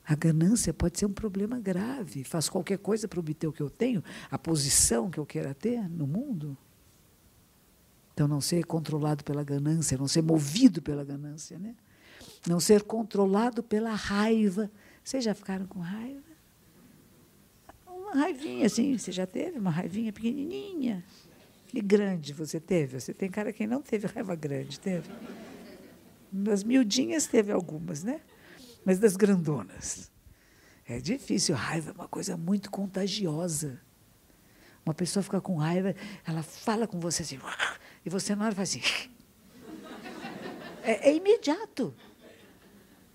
[0.09, 2.25] A ganância pode ser um problema grave.
[2.25, 5.87] Faço qualquer coisa para obter o que eu tenho, a posição que eu queira ter
[5.91, 6.57] no mundo.
[8.15, 11.75] Então, não ser controlado pela ganância, não ser movido pela ganância, né?
[12.47, 14.71] Não ser controlado pela raiva.
[15.03, 16.23] Vocês já ficaram com raiva?
[17.87, 21.05] Uma raivinha assim, você já teve uma raivinha pequenininha?
[21.75, 23.01] E grande você teve?
[23.01, 25.09] Você tem cara que não teve raiva grande, teve?
[26.31, 28.21] Das miudinhas teve algumas, né?
[28.85, 30.11] Mas das grandonas.
[30.87, 31.55] É difícil.
[31.55, 33.81] Raiva é uma coisa muito contagiosa.
[34.85, 37.41] Uma pessoa fica com raiva, ela fala com você assim,
[38.05, 38.81] e você na hora faz assim.
[40.89, 41.93] É, é imediato.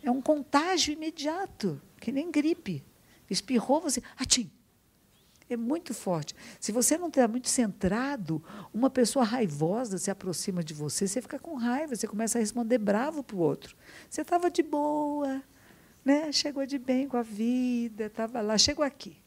[0.03, 2.83] É um contágio imediato, que nem gripe.
[3.29, 4.01] Espirrou, você.
[4.17, 4.51] Atim!
[5.49, 6.33] É muito forte.
[6.61, 8.41] Se você não está muito centrado,
[8.73, 12.77] uma pessoa raivosa se aproxima de você, você fica com raiva, você começa a responder
[12.77, 13.75] bravo para o outro.
[14.09, 15.43] Você estava de boa,
[16.05, 16.31] né?
[16.31, 19.17] chegou de bem com a vida, estava lá, chegou aqui.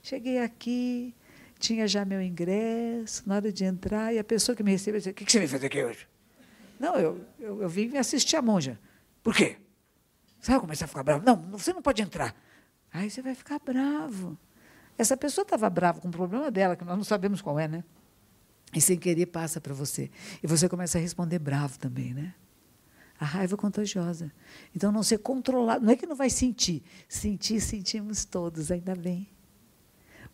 [0.00, 1.12] Cheguei aqui,
[1.58, 5.10] tinha já meu ingresso, na hora de entrar, e a pessoa que me recebeu disse:
[5.10, 6.06] O que você veio fazer aqui hoje?
[6.78, 8.78] Não, eu, eu, eu vim assistir a monja.
[9.24, 9.56] Por quê?
[10.40, 11.24] Você vai começar a ficar bravo?
[11.24, 12.34] Não, você não pode entrar.
[12.92, 14.38] Aí você vai ficar bravo.
[14.96, 17.84] Essa pessoa estava brava com o problema dela, que nós não sabemos qual é, né?
[18.74, 20.10] E sem querer passa para você.
[20.42, 22.34] E você começa a responder bravo também, né?
[23.18, 24.32] A raiva é contagiosa.
[24.74, 25.84] Então, não ser controlado.
[25.84, 26.82] Não é que não vai sentir.
[27.08, 29.28] Sentir, sentimos todos, ainda bem.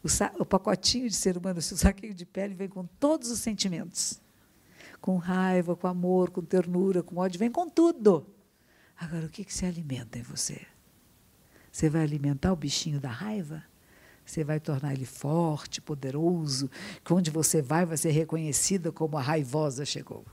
[0.02, 4.20] O, o pacotinho de ser humano, o saquinho de pele, vem com todos os sentimentos.
[5.00, 8.33] Com raiva, com amor, com ternura, com ódio, vem com tudo.
[8.98, 10.60] Agora, o que, que se alimenta em você?
[11.70, 13.64] Você vai alimentar o bichinho da raiva?
[14.24, 16.70] Você vai tornar ele forte, poderoso,
[17.04, 20.24] que onde você vai vai ser reconhecida como a raivosa chegou.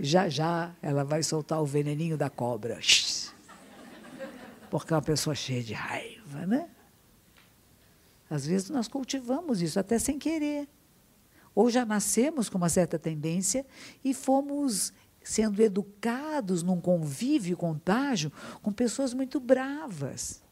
[0.00, 2.80] Já já ela vai soltar o veneninho da cobra.
[4.70, 6.68] Porque é uma pessoa cheia de raiva, né?
[8.28, 10.66] Às vezes nós cultivamos isso até sem querer.
[11.54, 13.66] Ou já nascemos com uma certa tendência
[14.02, 14.92] e fomos
[15.22, 20.42] sendo educados num convívio, contágio, com pessoas muito bravas.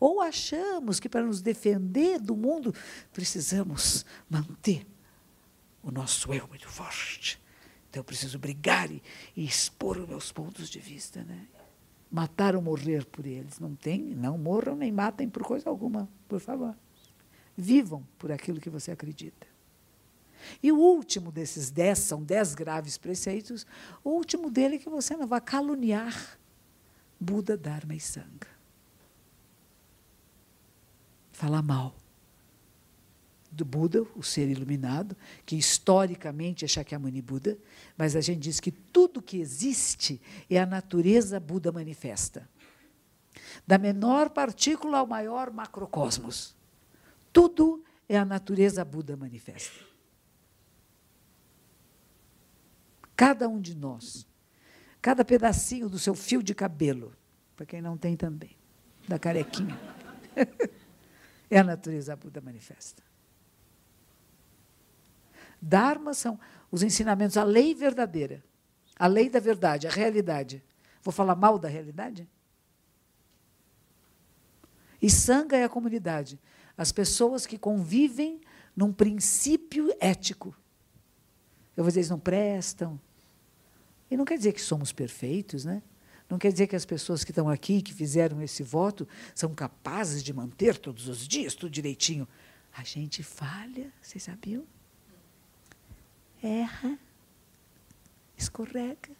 [0.00, 2.74] Ou achamos que para nos defender do mundo
[3.12, 4.86] precisamos manter
[5.82, 7.40] o nosso eu muito forte.
[7.88, 9.02] Então eu preciso brigar e,
[9.36, 11.46] e expor os meus pontos de vista, né?
[12.10, 13.58] Matar ou morrer por eles.
[13.58, 16.76] Não tem, não morram nem matem por coisa alguma, por favor.
[17.56, 19.46] Vivam por aquilo que você acredita.
[20.62, 23.66] E o último desses dez, são dez graves preceitos,
[24.02, 26.38] o último dele é que você não vá caluniar
[27.20, 28.58] Buda, Dharma e Sangha
[31.38, 31.94] falar mal
[33.48, 35.16] do Buda, o ser iluminado,
[35.46, 37.56] que historicamente é Shakyamuni Buda,
[37.96, 40.20] mas a gente diz que tudo que existe
[40.50, 42.48] é a natureza Buda manifesta.
[43.64, 46.56] Da menor partícula ao maior macrocosmos.
[47.32, 49.87] Tudo é a natureza Buda manifesta.
[53.18, 54.24] Cada um de nós,
[55.02, 57.12] cada pedacinho do seu fio de cabelo,
[57.56, 58.56] para quem não tem também,
[59.08, 59.76] da carequinha.
[61.50, 63.02] É a natureza Buda manifesta.
[65.62, 66.38] Dharma são
[66.70, 68.44] os ensinamentos, a lei verdadeira,
[68.98, 70.62] a lei da verdade, a realidade.
[71.02, 72.28] Vou falar mal da realidade?
[75.00, 76.38] E Sangha é a comunidade,
[76.76, 78.42] as pessoas que convivem
[78.76, 80.54] num princípio ético.
[81.74, 83.00] Eu vou dizer, eles não prestam.
[84.10, 85.82] E não quer dizer que somos perfeitos, né?
[86.28, 90.22] Não quer dizer que as pessoas que estão aqui, que fizeram esse voto, são capazes
[90.22, 92.28] de manter todos os dias tudo direitinho.
[92.72, 94.64] A gente falha, vocês sabiam?
[96.42, 96.98] Erra,
[98.36, 99.10] escorrega,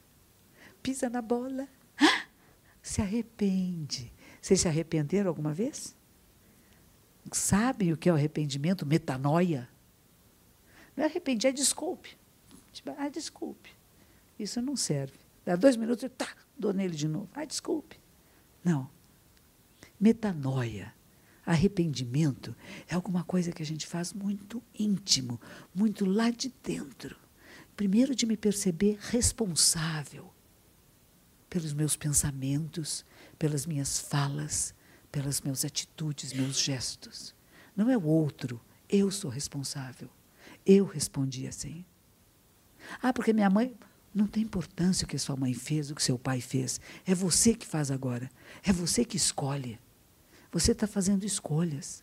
[0.83, 1.67] pisa na bola,
[2.83, 4.13] se arrepende.
[4.41, 5.97] Vocês se arrependeram alguma vez?
[7.33, 8.87] Sabem o que é o arrependimento?
[8.87, 9.69] Metanoia.
[10.97, 12.17] Não é arrepender, é desculpe.
[12.97, 13.78] Ah, desculpe.
[14.39, 15.19] Isso não serve.
[15.45, 16.29] Dá dois minutos, tá,
[16.59, 17.29] dou nele de novo.
[17.35, 17.99] Ah, desculpe.
[18.65, 18.89] Não.
[19.99, 20.95] Metanoia,
[21.45, 22.55] arrependimento,
[22.87, 25.41] é alguma coisa que a gente faz muito íntimo,
[25.75, 27.17] muito lá de dentro.
[27.77, 30.33] Primeiro, de me perceber responsável
[31.49, 33.05] pelos meus pensamentos,
[33.39, 34.75] pelas minhas falas,
[35.11, 37.35] pelas minhas atitudes, meus gestos.
[37.75, 40.11] Não é o outro, eu sou responsável.
[40.65, 41.85] Eu respondi assim.
[43.03, 43.75] Ah, porque minha mãe.
[44.15, 46.81] Não tem importância o que sua mãe fez, o que seu pai fez.
[47.07, 48.31] É você que faz agora.
[48.63, 49.79] É você que escolhe.
[50.51, 52.03] Você está fazendo escolhas.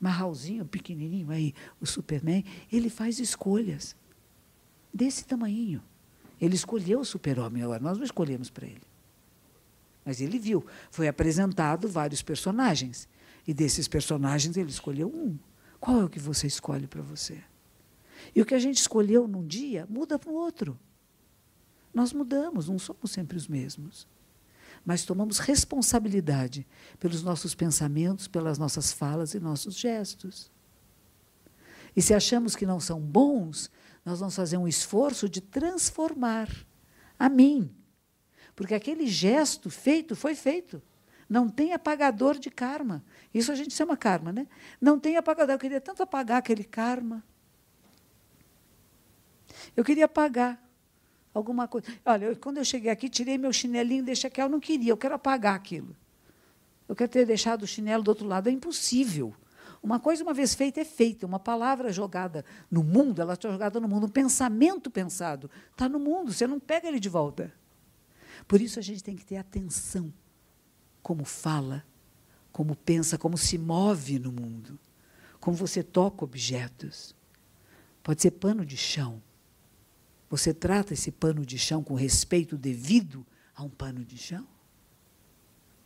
[0.00, 3.96] Marralzinho, pequenininho aí, o Superman, ele faz escolhas.
[4.92, 5.82] Desse tamanho.
[6.40, 8.82] Ele escolheu o super-homem agora, nós não escolhemos para ele.
[10.04, 10.64] Mas ele viu.
[10.90, 13.08] Foi apresentado vários personagens.
[13.46, 15.38] E desses personagens ele escolheu um.
[15.80, 17.42] Qual é o que você escolhe para você?
[18.34, 20.78] E o que a gente escolheu num dia muda para o outro.
[21.92, 24.06] Nós mudamos, não somos sempre os mesmos.
[24.84, 26.66] Mas tomamos responsabilidade
[26.98, 30.50] pelos nossos pensamentos, pelas nossas falas e nossos gestos.
[31.96, 33.70] E se achamos que não são bons,
[34.04, 36.48] nós vamos fazer um esforço de transformar
[37.18, 37.74] a mim.
[38.54, 40.82] Porque aquele gesto feito foi feito.
[41.28, 43.04] Não tem apagador de karma.
[43.32, 44.46] Isso a gente chama karma, né?
[44.80, 45.54] Não tem apagador.
[45.54, 47.24] Eu queria tanto apagar aquele karma.
[49.76, 50.62] Eu queria apagar
[51.32, 51.86] alguma coisa.
[52.04, 54.40] Olha, eu, quando eu cheguei aqui, tirei meu chinelinho deixei aqui.
[54.40, 55.94] Eu não queria, eu quero apagar aquilo.
[56.88, 58.48] Eu quero ter deixado o chinelo do outro lado.
[58.48, 59.34] É impossível.
[59.82, 61.26] Uma coisa, uma vez feita, é feita.
[61.26, 64.06] Uma palavra jogada no mundo, ela está jogada no mundo.
[64.06, 66.32] Um pensamento pensado está no mundo.
[66.32, 67.52] Você não pega ele de volta.
[68.46, 70.12] Por isso a gente tem que ter atenção
[71.02, 71.84] como fala,
[72.50, 74.78] como pensa, como se move no mundo,
[75.38, 77.14] como você toca objetos.
[78.02, 79.22] Pode ser pano de chão.
[80.34, 83.24] Você trata esse pano de chão com respeito devido
[83.54, 84.44] a um pano de chão?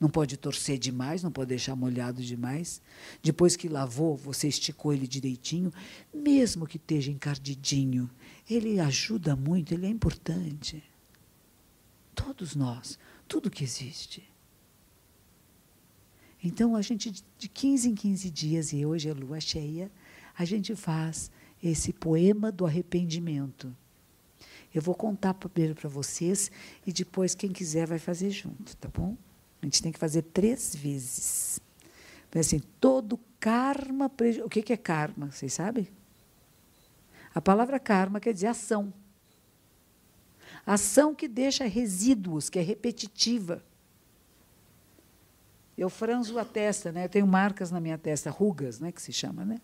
[0.01, 2.81] Não pode torcer demais, não pode deixar molhado demais.
[3.23, 5.71] Depois que lavou, você esticou ele direitinho,
[6.15, 8.11] mesmo que esteja encardidinho.
[8.49, 10.83] Ele ajuda muito, ele é importante.
[12.15, 14.27] Todos nós, tudo que existe.
[16.43, 19.93] Então, a gente, de 15 em 15 dias, e hoje é lua cheia,
[20.35, 21.31] a gente faz
[21.63, 23.77] esse poema do arrependimento.
[24.75, 26.51] Eu vou contar primeiro para vocês
[26.87, 29.17] e depois, quem quiser, vai fazer junto, tá bom?
[29.63, 31.61] A gente tem que fazer três vezes.
[32.35, 34.11] Assim, todo karma.
[34.45, 35.31] O que é karma?
[35.31, 35.89] Vocês sabem?
[37.35, 38.93] A palavra karma quer dizer ação.
[40.67, 43.65] Ação que deixa resíduos, que é repetitiva.
[45.77, 47.05] Eu franzo a testa, né?
[47.05, 48.93] Eu tenho marcas na minha testa, rugas, né?
[48.93, 49.61] Que se chama, né?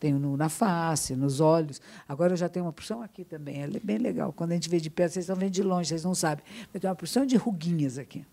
[0.00, 1.78] Tenho no, na face, nos olhos.
[2.08, 3.62] Agora eu já tenho uma porção aqui também.
[3.62, 4.32] Ela é bem legal.
[4.32, 6.42] Quando a gente vê de perto, vocês estão vendo de longe, vocês não sabem.
[6.72, 8.24] Eu tenho uma porção de ruguinhas aqui.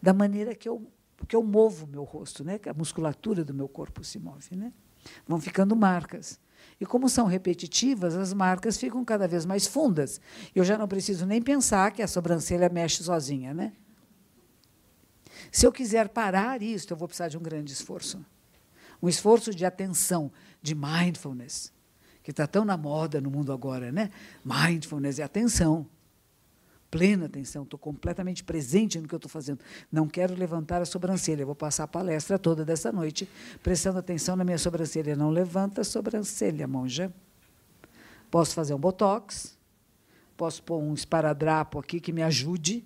[0.00, 0.82] Da maneira que eu,
[1.28, 2.58] que eu movo o meu rosto, né?
[2.58, 4.72] Que a musculatura do meu corpo se move, né?
[5.28, 6.40] Vão ficando marcas.
[6.80, 10.18] E como são repetitivas, as marcas ficam cada vez mais fundas.
[10.54, 13.74] Eu já não preciso nem pensar que a sobrancelha mexe sozinha, né?
[15.52, 18.24] Se eu quiser parar isso, eu vou precisar de um grande esforço.
[19.02, 20.30] Um esforço de atenção,
[20.62, 21.72] de mindfulness,
[22.22, 24.10] que está tão na moda no mundo agora, né?
[24.44, 25.86] Mindfulness é atenção.
[26.90, 29.60] Plena atenção, estou completamente presente no que estou fazendo.
[29.90, 33.28] Não quero levantar a sobrancelha, vou passar a palestra toda dessa noite
[33.62, 35.16] prestando atenção na minha sobrancelha.
[35.16, 37.12] Não levanta a sobrancelha, monja.
[38.30, 39.58] Posso fazer um botox,
[40.36, 42.84] posso pôr um esparadrapo aqui que me ajude,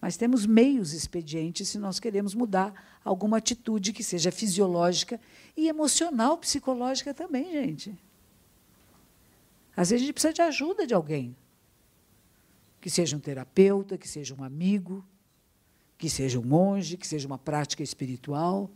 [0.00, 5.20] mas temos meios expedientes se nós queremos mudar alguma atitude que seja fisiológica
[5.56, 7.98] e emocional, psicológica também, gente.
[9.76, 11.36] Às vezes a gente precisa de ajuda de alguém.
[12.80, 15.04] Que seja um terapeuta, que seja um amigo,
[15.96, 18.70] que seja um monge, que seja uma prática espiritual.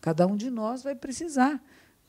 [0.00, 1.62] Cada um de nós vai precisar,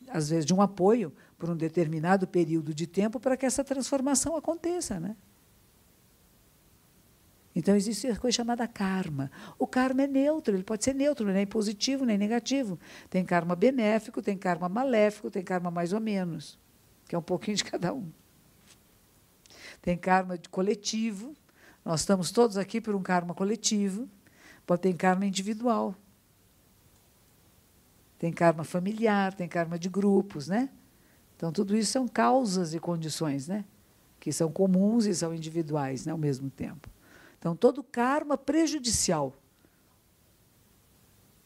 [0.09, 4.35] às vezes, de um apoio por um determinado período de tempo para que essa transformação
[4.35, 4.99] aconteça.
[4.99, 5.15] Né?
[7.55, 9.31] Então existe a coisa chamada karma.
[9.57, 12.77] O karma é neutro, ele pode ser neutro, nem positivo nem negativo.
[13.09, 16.59] Tem karma benéfico, tem karma maléfico, tem karma mais ou menos,
[17.07, 18.11] que é um pouquinho de cada um.
[19.81, 21.33] Tem karma coletivo,
[21.85, 24.09] nós estamos todos aqui por um karma coletivo,
[24.65, 25.95] pode ter karma individual.
[28.19, 30.69] Tem karma familiar, tem karma de grupos, né?
[31.37, 33.63] Então tudo isso são causas e condições, né?
[34.19, 36.94] Que são comuns e são individuais, né, ao mesmo tempo.
[37.37, 39.35] Então, todo karma prejudicial,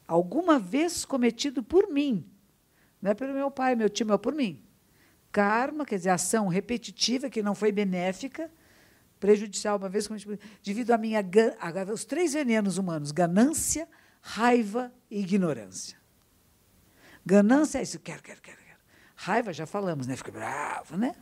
[0.08, 2.26] alguma vez cometido por mim,
[3.02, 4.64] não é pelo meu pai, meu tio, é por mim.
[5.32, 8.52] Karma, quer dizer, ação repetitiva que não foi benéfica,
[9.20, 11.20] prejudicial uma vez cometida, devido à minha
[11.60, 13.88] agora os três venenos humanos: ganância,
[14.22, 15.98] raiva e ignorância.
[17.26, 18.80] Ganância é isso, quero, quero, quero, quero.
[19.16, 20.16] Raiva já falamos, né?
[20.16, 21.14] Fica bravo, né?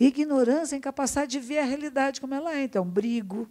[0.00, 2.64] Ignorância, incapacidade de ver a realidade como ela é.
[2.64, 3.46] Então, brigo,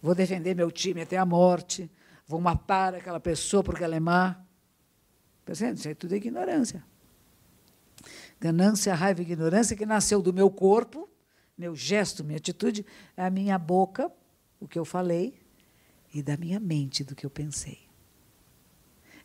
[0.00, 1.90] vou defender meu time até a morte,
[2.24, 4.40] vou matar aquela pessoa porque ela é má.
[5.44, 5.76] Percebe?
[5.76, 6.84] Isso é tudo ignorância.
[8.40, 11.08] Ganância, raiva e ignorância que nasceu do meu corpo,
[11.58, 14.12] meu gesto, minha atitude, é a minha boca,
[14.60, 15.40] o que eu falei,
[16.14, 17.86] e da minha mente, do que eu pensei.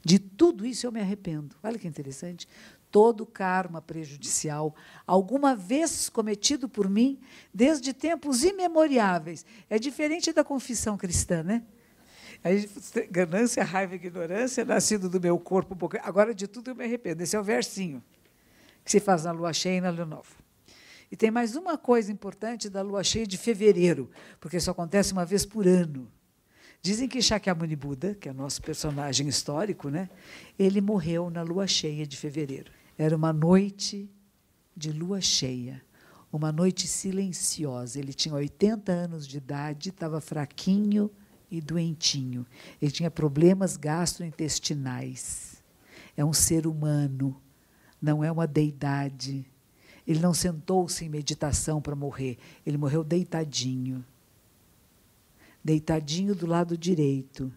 [0.04, 1.56] De tudo isso eu me arrependo.
[1.62, 2.48] Olha que interessante
[2.92, 4.76] todo karma prejudicial,
[5.08, 7.20] alguma vez cometido por mim,
[7.54, 9.46] desde tempos imemoriáveis.
[9.70, 11.64] É diferente da confissão cristã, né?
[12.44, 12.70] Aí,
[13.10, 15.78] ganância, raiva e ignorância, nascido do meu corpo.
[16.04, 17.24] Agora, de tudo eu me arrependo.
[17.24, 18.04] Esse é o versinho
[18.84, 20.42] que se faz na lua cheia e na lua nova.
[21.12, 25.26] E tem mais uma coisa importante da lua cheia de fevereiro, porque isso acontece uma
[25.26, 26.12] vez por ano.
[26.82, 30.10] Dizem que Shakyamuni Buda, que é nosso personagem histórico, né,
[30.58, 32.72] ele morreu na lua cheia de fevereiro.
[33.02, 34.08] Era uma noite
[34.78, 35.82] de lua cheia,
[36.32, 37.98] uma noite silenciosa.
[37.98, 41.10] Ele tinha 80 anos de idade, estava fraquinho
[41.50, 42.46] e doentinho.
[42.80, 45.64] Ele tinha problemas gastrointestinais.
[46.16, 47.42] É um ser humano,
[48.00, 49.48] não é uma deidade.
[50.06, 54.06] Ele não sentou-se em meditação para morrer, ele morreu deitadinho.
[55.64, 57.52] Deitadinho do lado direito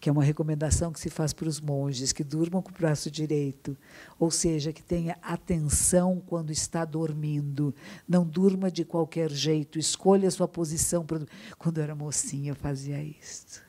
[0.00, 3.10] que é uma recomendação que se faz para os monges, que durmam com o braço
[3.10, 3.76] direito,
[4.18, 7.74] ou seja, que tenha atenção quando está dormindo,
[8.08, 11.04] não durma de qualquer jeito, escolha a sua posição.
[11.04, 11.20] Para...
[11.58, 13.60] Quando eu era mocinha, eu fazia isso.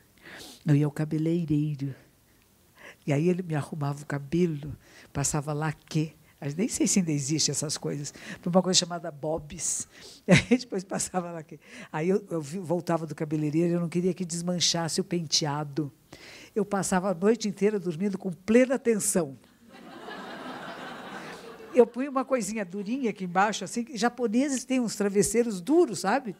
[0.65, 1.93] Eu ia ao cabeleireiro,
[3.05, 4.75] e aí ele me arrumava o cabelo,
[5.11, 6.15] passava laque,
[6.55, 9.87] nem sei se ainda existe essas coisas, para uma coisa chamada bobs.
[10.27, 11.43] E aí depois passava lá.
[11.91, 15.91] Aí eu, eu voltava do cabeleireiro, eu não queria que desmanchasse o penteado.
[16.55, 19.37] Eu passava a noite inteira dormindo com plena atenção.
[21.73, 26.35] Eu punha uma coisinha durinha aqui embaixo, assim, japoneses têm uns travesseiros duros, sabe?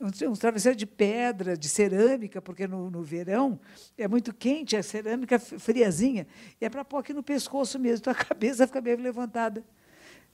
[0.00, 3.58] um travesseiro de pedra, de cerâmica, porque no, no verão
[3.96, 6.26] é muito quente, a cerâmica friazinha,
[6.60, 9.64] e é para pôr aqui no pescoço mesmo, então a cabeça fica bem levantada.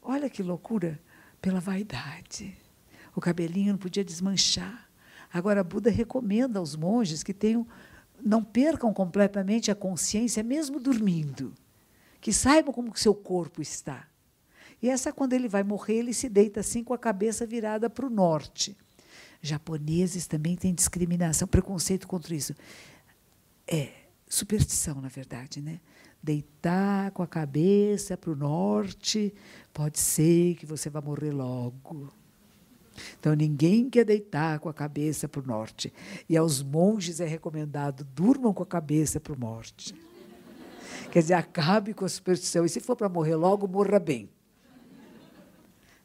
[0.02, 1.00] Olha que loucura,
[1.40, 2.54] pela vaidade.
[3.16, 4.88] O cabelinho não podia desmanchar.
[5.32, 7.66] Agora, Buda recomenda aos monges que tenham,
[8.22, 11.52] não percam completamente a consciência, mesmo dormindo,
[12.20, 14.06] que saibam como o seu corpo está.
[14.82, 18.06] E essa, quando ele vai morrer, ele se deita assim com a cabeça virada para
[18.06, 18.76] o norte
[19.44, 22.54] japoneses também têm discriminação, preconceito contra isso.
[23.66, 23.92] É
[24.26, 25.80] superstição, na verdade, né?
[26.22, 29.34] Deitar com a cabeça para o norte,
[29.72, 32.10] pode ser que você vá morrer logo.
[33.18, 35.92] Então, ninguém quer deitar com a cabeça para o norte.
[36.28, 39.94] E aos monges é recomendado: durmam com a cabeça para o norte.
[41.10, 42.64] Quer dizer, acabe com a superstição.
[42.64, 44.28] E se for para morrer logo, morra bem.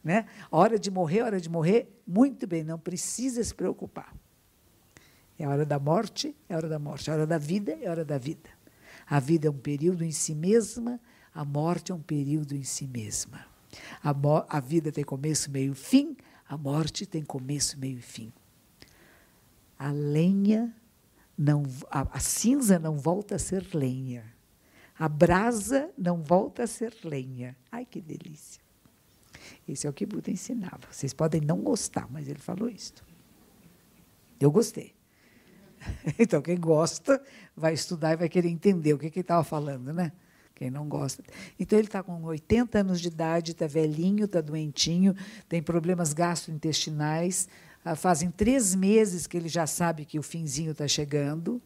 [0.02, 0.26] Né?
[0.50, 4.14] A hora de morrer, hora de morrer, muito bem, não precisa se preocupar.
[5.38, 7.10] É a hora da morte, é a hora da morte.
[7.10, 8.50] A hora da vida, é a hora da vida.
[9.06, 11.00] A vida é um período em si mesma,
[11.34, 13.44] a morte é um período em si mesma.
[14.02, 14.14] A,
[14.48, 16.16] a vida tem começo, meio e fim,
[16.50, 18.32] a morte tem começo, meio e fim.
[19.78, 20.74] A lenha,
[21.38, 24.24] não, a, a cinza não volta a ser lenha.
[24.98, 27.56] A brasa não volta a ser lenha.
[27.70, 28.60] Ai, que delícia.
[29.66, 30.80] Esse é o que Buda ensinava.
[30.90, 32.94] Vocês podem não gostar, mas ele falou isso.
[34.40, 34.92] Eu gostei.
[36.18, 37.22] Então, quem gosta
[37.56, 40.10] vai estudar e vai querer entender o que, que ele estava falando, né?
[40.60, 41.24] Quem não gosta.
[41.58, 45.16] Então, ele está com 80 anos de idade, está velhinho, está doentinho,
[45.48, 47.48] tem problemas gastrointestinais.
[47.82, 51.62] Ah, fazem três meses que ele já sabe que o finzinho está chegando.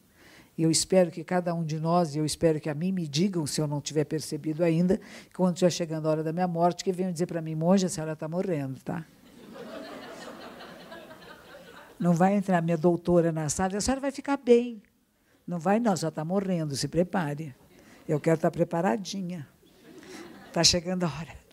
[0.56, 3.08] E eu espero que cada um de nós, e eu espero que a mim me
[3.08, 5.00] digam, se eu não tiver percebido ainda,
[5.34, 7.90] quando estiver chegando a hora da minha morte, que venham dizer para mim, monja, a
[7.90, 9.04] senhora está morrendo, tá?
[11.98, 14.80] Não vai entrar minha doutora na sala, a senhora vai ficar bem.
[15.44, 17.56] Não vai, não, já está morrendo, se prepare.
[18.06, 19.48] Eu quero estar tá preparadinha.
[20.46, 21.44] Está chegando a hora.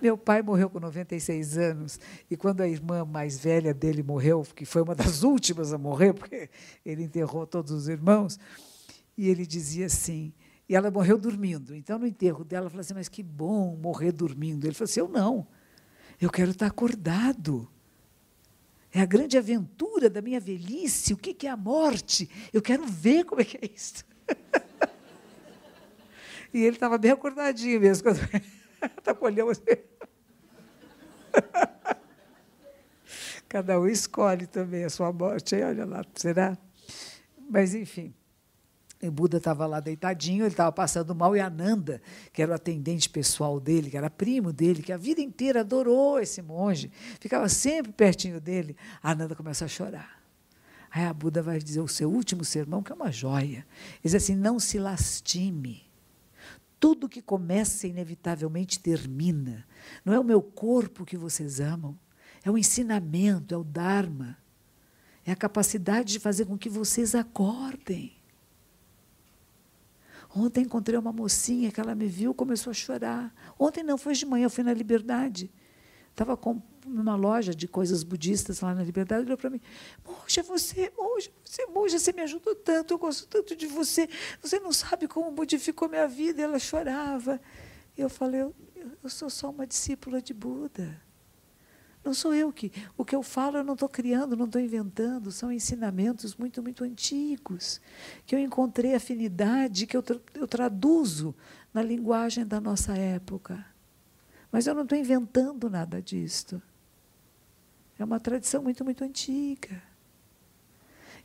[0.00, 2.00] Meu pai morreu com 96 anos,
[2.30, 6.12] e quando a irmã mais velha dele morreu, que foi uma das últimas a morrer,
[6.12, 6.50] porque
[6.84, 8.38] ele enterrou todos os irmãos,
[9.16, 10.32] e ele dizia assim,
[10.68, 11.74] e ela morreu dormindo.
[11.74, 14.64] Então, no enterro dela, ela falou assim: Mas que bom morrer dormindo.
[14.64, 15.46] Ele falou assim: Eu não,
[16.20, 17.68] eu quero estar acordado.
[18.90, 21.12] É a grande aventura da minha velhice.
[21.12, 22.30] O que é a morte?
[22.52, 24.04] Eu quero ver como é que é isso.
[26.54, 28.04] e ele estava bem acordadinho mesmo.
[28.04, 28.20] Quando...
[29.18, 29.62] Com olhão assim.
[33.48, 35.54] Cada um escolhe também a sua morte.
[35.54, 36.56] Aí, olha lá, será?
[37.50, 38.14] Mas, enfim.
[39.02, 42.00] O Buda estava lá deitadinho, ele estava passando mal, e a Nanda,
[42.32, 46.18] que era o atendente pessoal dele, que era primo dele, que a vida inteira adorou
[46.18, 46.90] esse monge,
[47.20, 50.22] ficava sempre pertinho dele, a Nanda começa a chorar.
[50.90, 53.58] Aí a Buda vai dizer o seu último sermão, que é uma joia.
[53.58, 55.82] Ele diz assim: não se lastime
[56.78, 59.66] tudo que começa inevitavelmente termina.
[60.04, 61.98] Não é o meu corpo que vocês amam,
[62.44, 64.36] é o ensinamento, é o Dharma.
[65.26, 68.12] É a capacidade de fazer com que vocês acordem.
[70.36, 73.32] Ontem encontrei uma mocinha que ela me viu, começou a chorar.
[73.58, 75.50] Ontem não, foi de manhã, eu fui na Liberdade.
[76.10, 76.36] Estava
[76.84, 79.60] numa loja de coisas budistas lá na Liberdade, olhou para mim,
[80.06, 84.08] Moja, você, Moja, você, Moja, você me ajudou tanto, eu gosto tanto de você,
[84.40, 86.42] você não sabe como modificou minha vida.
[86.42, 87.40] Ela chorava.
[87.96, 88.54] E eu falei, eu,
[89.02, 91.00] eu sou só uma discípula de Buda.
[92.04, 92.70] Não sou eu que.
[92.98, 96.84] O que eu falo eu não estou criando, não estou inventando, são ensinamentos muito, muito
[96.84, 97.80] antigos,
[98.26, 100.04] que eu encontrei afinidade, que eu,
[100.34, 101.34] eu traduzo
[101.72, 103.64] na linguagem da nossa época.
[104.52, 106.62] Mas eu não estou inventando nada disto.
[108.04, 109.82] É uma tradição muito, muito antiga.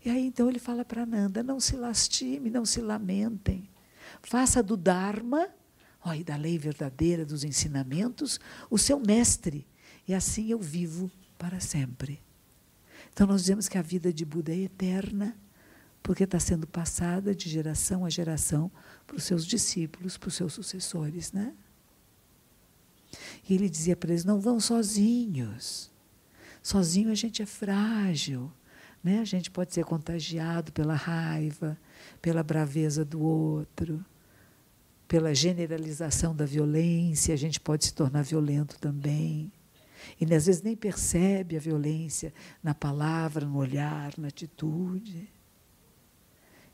[0.06, 3.70] E aí então ele fala para Nanda: não se lastime, não se lamentem.
[4.24, 5.50] Faça do Dharma,
[6.02, 9.68] ó, e da lei verdadeira, dos ensinamentos, o seu mestre.
[10.08, 12.22] E assim eu vivo para sempre.
[13.12, 15.38] Então nós dizemos que a vida de Buda é eterna,
[16.02, 18.72] porque está sendo passada de geração a geração
[19.06, 21.54] para os seus discípulos, para os seus sucessores, né?
[23.50, 25.90] E ele dizia para eles: não vão sozinhos.
[26.62, 28.52] Sozinho a gente é frágil.
[29.04, 29.20] Né?
[29.20, 31.78] A gente pode ser contagiado pela raiva,
[32.22, 34.04] pela braveza do outro,
[35.08, 39.52] pela generalização da violência, a gente pode se tornar violento também.
[40.20, 45.28] E às vezes nem percebe a violência na palavra, no olhar, na atitude.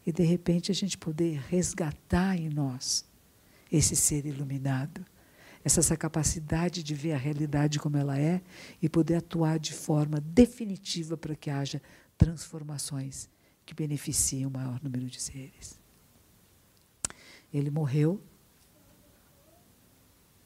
[0.06, 3.06] E de repente a gente poder resgatar em nós
[3.72, 5.04] esse ser iluminado
[5.66, 8.44] essa, essa capacidade de ver a realidade como ela é
[8.80, 11.82] e poder atuar de forma definitiva para que haja
[12.16, 13.28] transformações
[13.66, 15.80] que beneficiem o maior número de seres.
[17.52, 18.22] Ele morreu,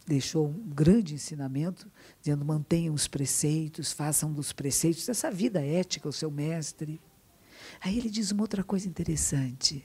[0.08, 1.92] deixou um grande ensinamento,
[2.22, 7.02] dizendo: mantenham os preceitos, façam dos preceitos, essa vida ética, o seu mestre.
[7.82, 9.84] Aí ele diz uma outra coisa interessante: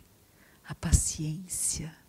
[0.64, 2.03] a paciência.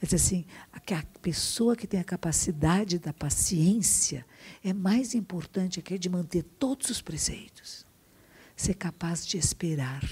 [0.00, 4.24] É dizer assim, a pessoa que tem a capacidade da paciência
[4.62, 7.86] é mais importante que de manter todos os preceitos.
[8.56, 10.02] Ser capaz de esperar,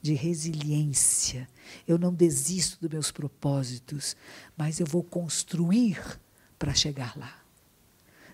[0.00, 1.48] de resiliência.
[1.86, 4.16] Eu não desisto dos meus propósitos,
[4.56, 5.98] mas eu vou construir
[6.58, 7.42] para chegar lá.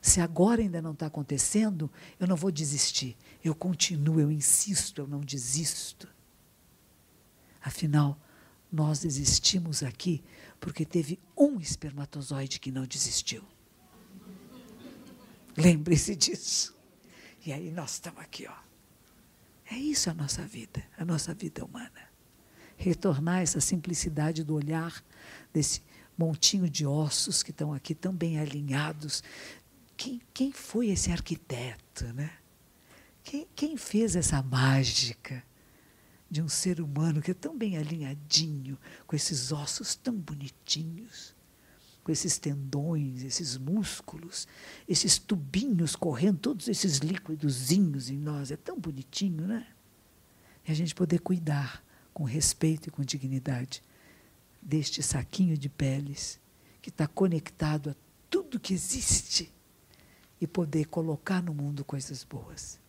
[0.01, 3.17] Se agora ainda não está acontecendo, eu não vou desistir.
[3.43, 6.09] Eu continuo, eu insisto, eu não desisto.
[7.63, 8.19] Afinal,
[8.73, 10.25] nós existimos aqui
[10.59, 13.45] porque teve um espermatozoide que não desistiu.
[15.57, 16.75] Lembre-se disso.
[17.45, 18.55] E aí nós estamos aqui, ó.
[19.71, 22.11] É isso a nossa vida, a nossa vida humana.
[22.77, 25.05] Retornar essa simplicidade do olhar
[25.53, 25.83] desse
[26.17, 29.23] montinho de ossos que estão aqui tão bem alinhados.
[29.97, 32.31] Quem, quem foi esse arquiteto, né?
[33.23, 35.45] Quem, quem fez essa mágica?
[36.33, 41.37] De um ser humano que é tão bem alinhadinho, com esses ossos tão bonitinhos,
[42.03, 44.49] com esses tendões, esses músculos,
[44.89, 49.67] esses tubinhos correndo, todos esses líquidozinhos em nós, é tão bonitinho, né?
[50.67, 53.83] E a gente poder cuidar com respeito e com dignidade
[54.63, 56.41] deste saquinho de peles
[56.81, 57.97] que está conectado a
[58.31, 59.53] tudo que existe
[60.41, 62.81] e poder colocar no mundo coisas boas.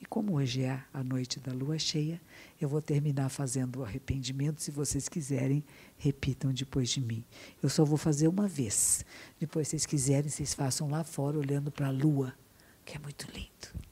[0.00, 2.20] E como hoje é a noite da lua cheia,
[2.60, 4.60] eu vou terminar fazendo o arrependimento.
[4.60, 5.64] Se vocês quiserem,
[5.96, 7.24] repitam depois de mim.
[7.62, 9.04] Eu só vou fazer uma vez.
[9.40, 12.34] Depois, se vocês quiserem, vocês façam lá fora, olhando para a lua,
[12.84, 13.86] que é muito lindo.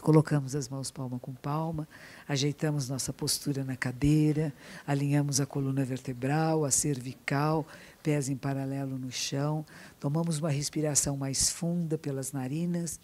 [0.00, 1.86] Colocamos as mãos palma com palma,
[2.26, 4.52] ajeitamos nossa postura na cadeira,
[4.84, 7.64] alinhamos a coluna vertebral, a cervical,
[8.02, 9.64] pés em paralelo no chão,
[10.00, 12.98] tomamos uma respiração mais funda pelas narinas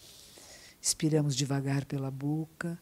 [0.81, 2.79] Expiramos devagar pela boca.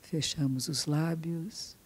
[0.00, 1.76] Fechamos os lábios.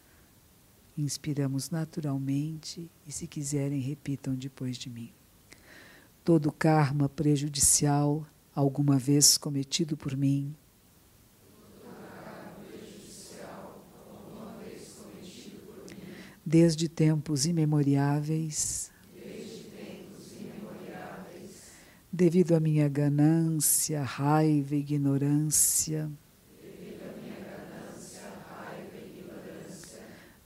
[0.99, 5.13] Inspiramos naturalmente e, se quiserem, repitam depois de mim.
[6.25, 10.57] Todo karma prejudicial alguma vez cometido por mim.
[16.45, 18.91] Desde tempos imemoriáveis
[22.17, 26.11] devido à minha ganância, raiva e ignorância.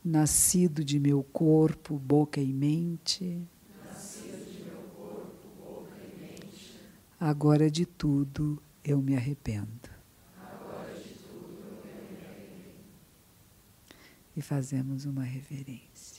[0.04, 3.40] Nascido de meu corpo, boca e mente.
[7.20, 9.88] Agora de tudo eu me arrependo.
[14.36, 16.09] E fazemos uma reverência.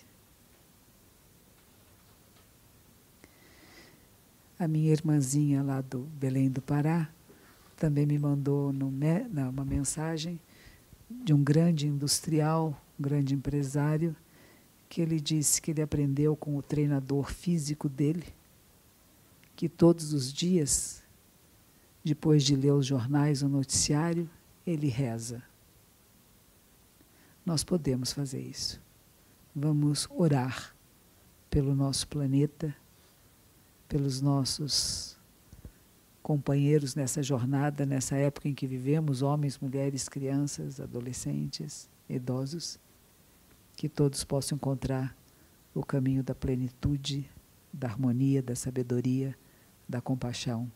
[4.61, 7.09] A minha irmãzinha lá do Belém do Pará
[7.75, 8.89] também me mandou no,
[9.49, 10.39] uma mensagem
[11.09, 14.15] de um grande industrial, um grande empresário,
[14.87, 18.23] que ele disse que ele aprendeu com o treinador físico dele
[19.55, 21.01] que todos os dias,
[22.03, 24.29] depois de ler os jornais ou noticiário,
[24.63, 25.41] ele reza.
[27.43, 28.79] Nós podemos fazer isso.
[29.55, 30.75] Vamos orar
[31.49, 32.75] pelo nosso planeta,
[33.91, 35.19] pelos nossos
[36.23, 42.79] companheiros nessa jornada, nessa época em que vivemos, homens, mulheres, crianças, adolescentes, idosos,
[43.75, 45.13] que todos possam encontrar
[45.75, 47.29] o caminho da plenitude,
[47.73, 49.37] da harmonia, da sabedoria,
[49.89, 50.71] da compaixão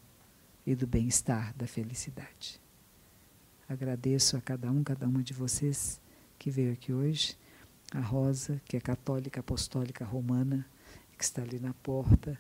[0.68, 2.60] e do bem-estar, da felicidade.
[3.70, 6.02] Agradeço a cada um, cada uma de vocês
[6.38, 7.38] que veio aqui hoje.
[7.94, 10.68] A Rosa, que é católica apostólica romana,
[11.18, 12.38] que está ali na porta,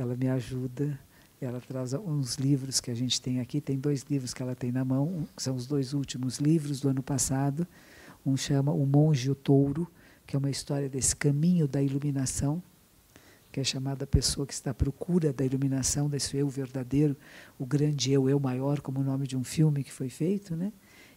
[0.00, 0.98] ela me ajuda.
[1.40, 3.60] Ela traz uns livros que a gente tem aqui.
[3.60, 7.02] Tem dois livros que ela tem na mão, são os dois últimos livros do ano
[7.02, 7.66] passado.
[8.24, 9.90] Um chama O Monge e o Touro,
[10.26, 12.62] que é uma história desse caminho da iluminação,
[13.50, 17.16] que é chamada a pessoa que está à procura da iluminação, desse eu verdadeiro,
[17.58, 20.72] o grande eu, eu maior, como o nome de um filme que foi feito, né?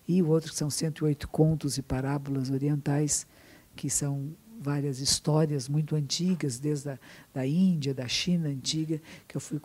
[0.08, 3.28] E o outro que são 108 contos e parábolas orientais,
[3.76, 7.00] que são várias histórias muito antigas, desde a
[7.34, 9.60] da Índia, da China antiga, que eu fui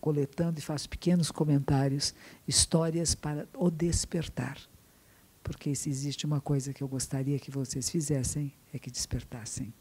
[0.00, 2.14] coletando e faço pequenos comentários,
[2.46, 4.58] histórias para o despertar
[5.48, 9.72] porque se existe uma coisa que eu gostaria que vocês fizessem, é que despertassem.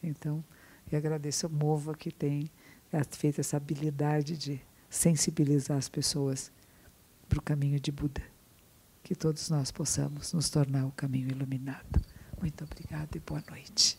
[0.00, 0.44] Então,
[0.90, 2.48] eu agradeço a Mova que tem
[3.10, 6.52] feito essa habilidade de sensibilizar as pessoas
[7.28, 8.22] para o caminho de Buda.
[9.02, 12.00] Que todos nós possamos nos tornar o caminho iluminado.
[12.40, 13.98] Muito obrigada e boa noite.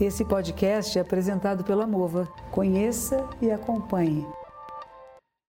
[0.00, 2.26] Esse podcast é apresentado pela Mova.
[2.50, 4.26] Conheça e acompanhe.